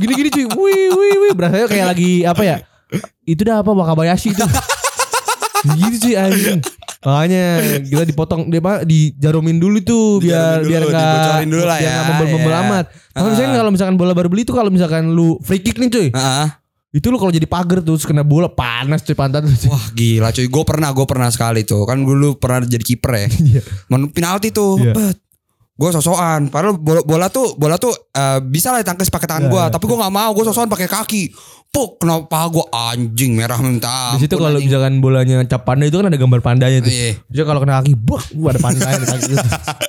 Gini-gini 0.00 0.28
cuy. 0.30 0.46
Wih 0.46 0.88
wih 0.94 1.14
wih 1.26 1.32
berasanya 1.34 1.66
kayak 1.66 1.86
lagi 1.94 2.22
apa 2.22 2.42
ya? 2.46 2.56
Itu 3.26 3.42
dah 3.44 3.60
apa 3.60 3.70
Wakabayashi 3.74 4.32
itu. 4.32 4.46
gitu 5.66 5.96
cuy 6.08 6.14
anjing. 6.14 6.60
Makanya 6.98 7.44
kita 7.86 8.04
dipotong 8.10 8.50
dia 8.50 8.58
apa 8.58 8.82
dijarumin 8.82 9.62
dulu 9.62 9.78
tuh 9.86 10.18
biar 10.18 10.66
Dijarumin 10.66 10.66
biar 10.66 10.82
dulu, 10.82 10.90
enggak 10.90 11.06
dibocorin 11.06 11.48
dulu 11.48 11.64
lah 11.64 11.78
biar 11.78 11.86
ya, 11.86 11.94
nggak 11.94 12.06
membel-membel 12.10 12.52
iya. 12.52 12.60
amat. 12.66 12.84
Kalau 13.14 13.28
misalkan 13.30 13.52
kalau 13.54 13.70
misalkan 13.70 13.94
bola 13.94 14.12
baru 14.18 14.28
beli 14.30 14.42
tuh 14.42 14.54
kalau 14.58 14.70
misalkan 14.70 15.04
lu 15.14 15.38
free 15.46 15.62
kick 15.62 15.78
nih 15.78 15.90
cuy. 15.90 16.08
Heeh. 16.10 16.46
Itu 16.88 17.12
lu 17.12 17.20
kalau 17.20 17.28
jadi 17.28 17.44
pagar 17.44 17.84
tuh 17.84 18.00
kena 18.00 18.24
bola 18.24 18.48
panas 18.48 19.04
cuy 19.04 19.12
pantat. 19.12 19.44
Wah 19.44 19.84
gila 19.92 20.32
cuy, 20.32 20.48
gue 20.48 20.64
pernah, 20.64 20.88
gue 20.96 21.04
pernah 21.04 21.28
sekali 21.28 21.60
tuh. 21.60 21.84
Kan 21.84 22.00
dulu 22.00 22.40
pernah 22.40 22.64
jadi 22.64 22.80
kiper 22.80 23.12
ya. 23.12 23.26
Iya. 23.48 23.60
Men 23.92 24.08
penalti 24.08 24.48
tuh. 24.48 24.80
Iya. 24.80 24.96
Bet. 24.96 25.16
Gue 25.78 25.92
sosokan. 25.92 26.48
Padahal 26.48 26.80
bola, 26.80 27.04
bola 27.04 27.26
tuh 27.28 27.54
bola 27.54 27.76
tuh 27.76 27.92
eh, 27.92 28.40
bisa 28.40 28.72
lah 28.72 28.80
ditangkis 28.80 29.12
pakai 29.12 29.28
tangan 29.28 29.44
Iya, 29.46 29.52
gue. 29.52 29.62
iya. 29.62 29.70
Tapi 29.70 29.84
gue 29.84 29.98
nggak 30.00 30.14
mau. 30.16 30.30
Gue 30.32 30.44
sosokan 30.48 30.72
pakai 30.72 30.88
kaki. 30.88 31.24
Puk, 31.68 32.00
kenapa 32.00 32.48
gue 32.48 32.64
anjing 32.72 33.36
merah 33.36 33.60
minta. 33.60 34.16
Di 34.16 34.24
situ 34.24 34.40
kalau 34.40 34.56
misalkan 34.56 35.04
bolanya 35.04 35.44
cap 35.44 35.68
panda 35.68 35.84
itu 35.84 36.00
kan 36.00 36.08
ada 36.08 36.16
gambar 36.16 36.40
pandanya 36.40 36.80
tuh. 36.80 36.88
Iya. 36.88 37.20
Bisa 37.28 37.44
kalau 37.44 37.60
kena 37.60 37.84
kaki, 37.84 37.92
buh, 37.92 38.22
wah 38.40 38.56
ada 38.56 38.60
pandanya 38.64 38.96
di 38.96 39.06
kaki 39.06 39.32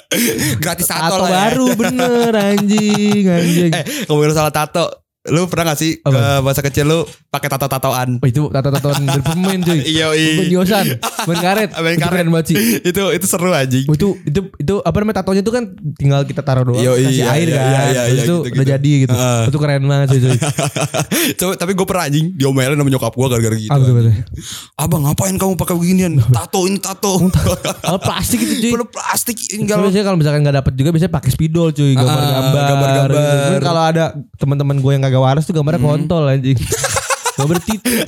gratis 0.64 0.84
tato, 0.84 1.16
Tato 1.16 1.24
lah 1.24 1.30
ya. 1.32 1.38
baru 1.48 1.68
bener 1.80 2.32
anjing 2.36 3.24
anjing. 3.24 3.72
Eh, 3.80 3.84
ngomongin 4.12 4.36
soal 4.36 4.52
tato, 4.52 5.08
lu 5.30 5.46
pernah 5.46 5.72
gak 5.72 5.80
sih 5.80 5.92
ke 5.98 6.12
masa 6.40 6.60
kecil 6.60 6.86
lu 6.86 7.00
pakai 7.28 7.48
tato-tatoan? 7.48 8.18
Oh, 8.18 8.28
itu 8.28 8.48
tato-tatoan 8.48 9.02
dari 9.04 9.22
pemain 9.30 9.60
cuy. 9.60 9.80
Iya, 9.82 10.08
Penyosan, 10.40 10.86
main 11.24 11.40
karet. 11.40 11.70
Main 11.76 11.98
karet. 11.98 12.12
keren 12.12 12.28
banget 12.30 12.46
sih. 12.48 12.58
itu 12.82 13.04
itu 13.12 13.26
seru 13.26 13.50
anjing. 13.50 13.86
Oh, 13.86 13.94
itu 13.94 14.18
itu 14.24 14.40
itu 14.56 14.76
apa 14.80 14.98
namanya 14.98 15.22
tatonya 15.22 15.42
itu 15.42 15.50
kan 15.50 15.64
tinggal 15.96 16.22
kita 16.24 16.42
taruh 16.42 16.66
doang 16.66 16.80
Iya, 16.80 16.92
kasih 16.96 17.14
iya, 17.16 17.26
air 17.32 17.48
iya, 17.48 17.56
kan. 17.56 17.64
iya, 17.64 17.80
iya, 17.80 18.02
Terus 18.02 18.10
iya, 18.10 18.10
itu 18.20 18.26
gitu, 18.26 18.36
udah 18.36 18.50
gitu. 18.58 18.72
jadi 18.72 18.92
gitu. 19.00 19.14
Heeh. 19.14 19.42
Itu 19.46 19.58
keren 19.58 19.84
banget 19.86 20.08
sih 20.10 20.20
cuy. 20.20 20.38
Coba 21.40 21.54
tapi 21.56 21.72
gue 21.74 21.86
pernah 21.86 22.04
anjing 22.06 22.26
diomelin 22.34 22.76
sama 22.76 22.90
nyokap 22.90 23.14
gue 23.14 23.28
gara-gara 23.28 23.56
gitu. 23.56 23.70
Katanya? 23.72 24.14
Abang 24.76 25.02
ngapain 25.06 25.36
kamu 25.36 25.54
pakai 25.56 25.76
beginian? 25.76 26.14
Tato 26.26 26.66
ini 26.66 26.80
tato. 26.80 27.14
Oh, 27.86 28.00
plastik 28.00 28.40
itu 28.40 28.54
cuy. 28.60 28.72
Penuh 28.74 28.88
plastik 28.88 29.38
tinggal. 29.38 29.82
biasanya 29.82 30.06
kalau 30.06 30.18
misalkan 30.18 30.40
nggak 30.42 30.58
dapet 30.60 30.74
juga 30.74 30.90
biasanya 30.90 31.14
pakai 31.14 31.30
spidol 31.30 31.70
cuy 31.70 31.94
gambar-gambar. 31.94 32.64
gambar-gambar. 32.66 33.10
gitu. 33.12 33.38
Cuman 33.46 33.62
kalau 33.62 33.82
ada 33.84 34.04
teman-teman 34.36 34.78
gue 34.78 34.92
yang 34.92 35.04
kagak 35.04 35.19
waras 35.20 35.44
tuh 35.46 35.54
gambarnya 35.54 35.84
kontol 35.84 36.24
anjing. 36.32 36.58
gambar 37.40 37.60
titit. 37.64 38.08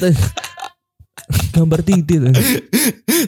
gambar 1.56 1.80
titit. 1.84 2.22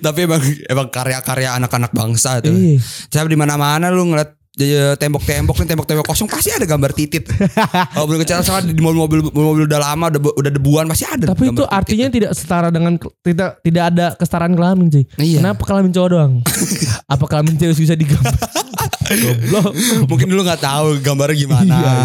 tapi 0.04 0.20
emang 0.28 0.42
emang 0.68 0.88
karya-karya 0.92 1.56
anak-anak 1.60 1.92
bangsa 1.96 2.44
tuh. 2.44 2.52
Iya. 2.52 2.80
Saya 3.12 3.30
di 3.30 3.40
mana-mana 3.40 3.88
lu 3.88 4.12
ngeliat 4.12 4.36
eh, 4.60 4.94
tembok-tembok 5.00 5.56
nih 5.64 5.68
tembok-tembok 5.74 6.06
kosong 6.06 6.28
pasti 6.28 6.52
ada 6.52 6.68
gambar 6.68 6.92
titit. 6.92 7.24
Kalau 7.96 8.06
belum 8.06 8.20
kecil 8.26 8.44
sama 8.44 8.62
di 8.66 8.76
mobil-mobil 8.78 9.32
mobil 9.32 9.64
udah 9.66 9.80
lama 9.80 10.12
udah 10.12 10.22
udah 10.36 10.52
debuan 10.52 10.86
pasti 10.92 11.06
ada. 11.08 11.32
Tapi 11.32 11.54
itu 11.56 11.64
artinya 11.66 12.08
tidak 12.12 12.32
setara 12.36 12.68
dengan 12.74 13.00
tidak 13.24 13.64
tidak 13.64 13.84
ada 13.94 14.06
kesetaraan 14.20 14.54
kelamin 14.54 14.92
cuy. 14.92 15.06
Iya. 15.18 15.40
Kenapa 15.40 15.62
kelamin 15.64 15.92
cowok 15.96 16.10
doang? 16.10 16.34
Apa 17.14 17.26
kelamin 17.30 17.56
cewek 17.56 17.78
bisa 17.78 17.96
digambar? 17.96 18.36
Goblok. 19.16 19.72
Mungkin 20.10 20.28
dulu 20.30 20.42
nggak 20.44 20.62
tahu 20.62 20.88
gambarnya 21.00 21.38
gimana. 21.38 21.76
Iya, 21.76 21.96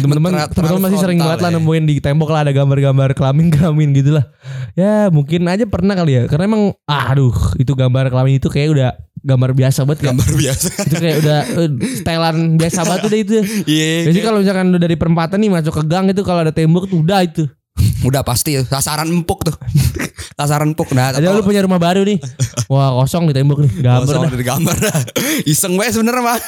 Teman-teman 0.00 0.30
Terlalu 0.32 0.52
teman-teman 0.54 0.82
masih 0.88 0.98
sering 1.00 1.18
banget 1.20 1.40
lah 1.44 1.50
ya. 1.52 1.56
nemuin 1.60 1.84
di 1.84 1.94
tembok 2.00 2.30
lah 2.32 2.40
ada 2.48 2.52
gambar-gambar 2.52 3.08
kelamin 3.12 3.46
kelamin 3.52 3.88
gitu 3.92 4.16
lah. 4.16 4.24
Ya 4.74 5.12
mungkin 5.12 5.44
aja 5.46 5.64
pernah 5.68 5.92
kali 5.92 6.16
ya. 6.16 6.22
Karena 6.24 6.48
emang 6.48 6.72
aduh 6.88 7.34
itu 7.60 7.72
gambar 7.76 8.08
kelamin 8.08 8.40
itu 8.40 8.48
kayak 8.48 8.68
udah 8.72 8.90
gambar 9.20 9.50
biasa 9.52 9.84
banget 9.84 9.98
kan. 10.00 10.06
Gambar 10.16 10.30
biasa. 10.36 10.68
Itu 10.84 10.96
kayak 10.96 11.16
udah 11.20 11.38
eh, 11.44 11.68
setelan 12.00 12.36
biasa 12.56 12.80
banget 12.84 13.02
udah 13.08 13.18
itu. 13.20 13.34
Iya. 13.74 14.12
Jadi 14.12 14.18
kalau 14.20 14.38
misalkan 14.40 14.66
lu 14.72 14.78
dari 14.80 14.96
perempatan 14.96 15.38
nih 15.40 15.50
masuk 15.52 15.72
ke 15.80 15.82
gang 15.84 16.08
itu 16.08 16.20
kalau 16.24 16.44
ada 16.44 16.52
tembok 16.52 16.88
tuh 16.88 17.00
udah 17.00 17.20
itu. 17.24 17.44
Udah 18.04 18.20
pasti 18.20 18.54
sasaran 18.60 19.08
empuk 19.08 19.42
tuh. 19.42 19.56
sasaran 20.38 20.70
empuk 20.70 20.92
nah. 20.92 21.10
Ada 21.10 21.30
lu 21.30 21.40
punya 21.40 21.60
rumah 21.60 21.76
baru 21.76 22.04
nih. 22.04 22.20
Wah 22.66 22.92
kosong 22.96 23.26
di 23.26 23.34
tembok 23.34 23.60
nih. 23.60 23.70
Gambar 23.80 24.04
dah. 24.06 24.30
dari 24.30 24.44
gambar 24.44 24.76
dah. 24.78 24.98
Iseng 25.52 25.74
banget 25.74 25.96
sebenernya 25.96 26.22
mah. 26.22 26.38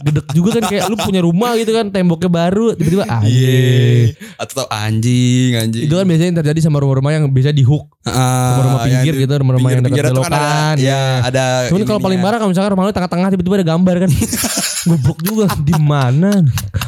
Gedek 0.00 0.26
juga 0.32 0.50
kan 0.56 0.64
kayak 0.68 0.84
lu 0.86 0.96
punya 0.96 1.20
rumah 1.20 1.56
gitu 1.56 1.70
kan 1.70 1.88
temboknya 1.88 2.28
baru 2.28 2.72
tiba-tiba 2.74 3.04
Iya. 3.08 3.16
anjing. 3.16 4.04
Atau 4.36 4.64
anjing 4.66 5.50
anjing. 5.56 5.84
Itu 5.86 5.94
kan 5.94 6.04
biasanya 6.04 6.28
yang 6.28 6.38
terjadi 6.38 6.60
sama 6.60 6.78
rumah-rumah 6.78 7.12
yang 7.12 7.24
bisa 7.28 7.50
di 7.50 7.62
hook. 7.62 7.88
Ah, 8.02 8.56
rumah-rumah 8.56 8.80
pinggir 8.82 9.12
yang 9.12 9.22
gitu, 9.22 9.32
rumah-rumah 9.36 9.68
yang 9.70 9.82
dekat 9.84 10.04
tuh 10.10 10.24
kan 10.24 10.32
ada- 10.32 10.80
ya. 10.80 11.20
ada. 11.22 11.44
Cuman 11.68 11.84
kalau 11.84 12.00
paling 12.00 12.18
parah 12.18 12.36
kalau 12.36 12.50
misalkan 12.50 12.72
rumah 12.72 12.88
lu 12.88 12.92
tengah-tengah 12.92 13.28
tiba-tiba 13.30 13.54
ada 13.60 13.66
gambar 13.68 13.94
kan. 14.04 14.10
Goblok 14.80 15.18
juga 15.20 15.44
di 15.60 15.76
mana? 15.76 16.40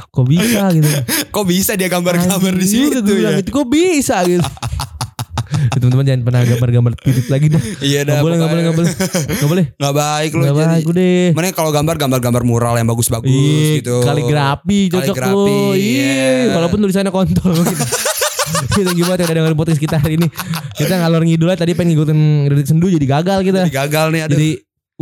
Kok 0.08 0.24
bisa 0.24 0.72
gitu. 0.72 0.88
Kok 1.28 1.44
bisa 1.44 1.72
dia 1.76 1.88
gambar-gambar 1.88 2.52
di 2.56 2.66
situ 2.66 3.12
ya? 3.14 3.36
Itu 3.38 3.52
kok 3.52 3.68
bisa 3.68 4.01
gitu. 4.02 4.42
Ya, 4.42 5.78
Teman-teman 5.78 6.04
jangan 6.04 6.22
pernah 6.26 6.40
gambar-gambar 6.44 6.92
titik 7.00 7.26
lagi 7.28 7.46
dah. 7.52 7.62
Iya 7.80 8.00
dah. 8.08 8.18
Gak 8.18 8.24
boleh, 8.24 8.36
gak 8.36 8.50
boleh, 8.50 8.62
gak 8.62 8.76
boleh. 8.76 8.92
Gak 9.30 9.48
boleh. 9.48 9.64
Nggak 9.78 9.94
baik 9.94 10.30
lu 10.32 10.42
Gak 10.42 10.56
baik 10.58 10.84
deh. 10.90 11.26
Mana 11.36 11.46
kalau 11.54 11.70
gambar 11.70 11.96
gambar-gambar 12.00 12.42
mural 12.42 12.74
yang 12.76 12.88
bagus-bagus 12.88 13.30
Ih, 13.30 13.80
gitu. 13.80 14.02
kaligrafi 14.02 14.90
cocok 14.90 15.16
Kaligrafi, 15.16 15.32
lu. 15.32 15.76
Iya, 15.76 16.12
iya. 16.48 16.54
walaupun 16.56 16.78
tulisannya 16.82 17.12
kontol 17.14 17.52
gitu. 17.52 17.84
kita 18.76 18.90
gimana 18.94 19.18
yang 19.20 19.32
dengerin 19.32 19.58
podcast 19.58 19.80
kita 19.80 19.96
hari 20.00 20.18
ini. 20.20 20.28
Kita 20.76 20.94
ngalor 20.98 21.22
ngidul 21.24 21.48
aja 21.52 21.62
tadi 21.64 21.72
pengen 21.76 21.96
ngikutin 21.96 22.18
Detik 22.52 22.66
Sendu 22.68 22.86
jadi 22.88 23.06
gagal 23.06 23.38
kita. 23.44 23.60
Jadi 23.68 23.74
gagal 23.74 24.06
nih 24.12 24.20
ada. 24.26 24.32
Jadi 24.34 24.50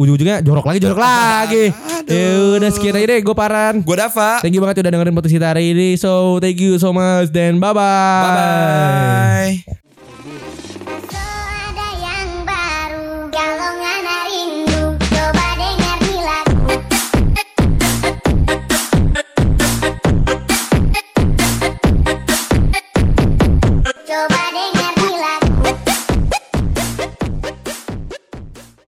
ujung-ujungnya 0.01 0.41
jorok 0.41 0.65
lagi, 0.65 0.79
jorok 0.81 1.01
lagi. 1.01 1.65
Ya 2.09 2.57
udah 2.57 2.71
sekian 2.73 2.97
aja 2.97 3.07
deh 3.13 3.21
gue 3.21 3.37
Paran. 3.37 3.85
Gue 3.85 3.97
Dava. 4.01 4.41
Thank 4.41 4.57
you 4.57 4.65
banget 4.65 4.81
udah 4.81 4.93
dengerin 4.97 5.13
podcast 5.13 5.37
kita 5.37 5.47
hari 5.53 5.77
ini. 5.77 6.01
So 6.01 6.41
thank 6.41 6.57
you 6.57 6.81
so 6.81 6.97
much 6.97 7.29
dan 7.29 7.61
bye-bye. 7.61 8.25
Bye 8.25 8.33
bye. 8.33 9.90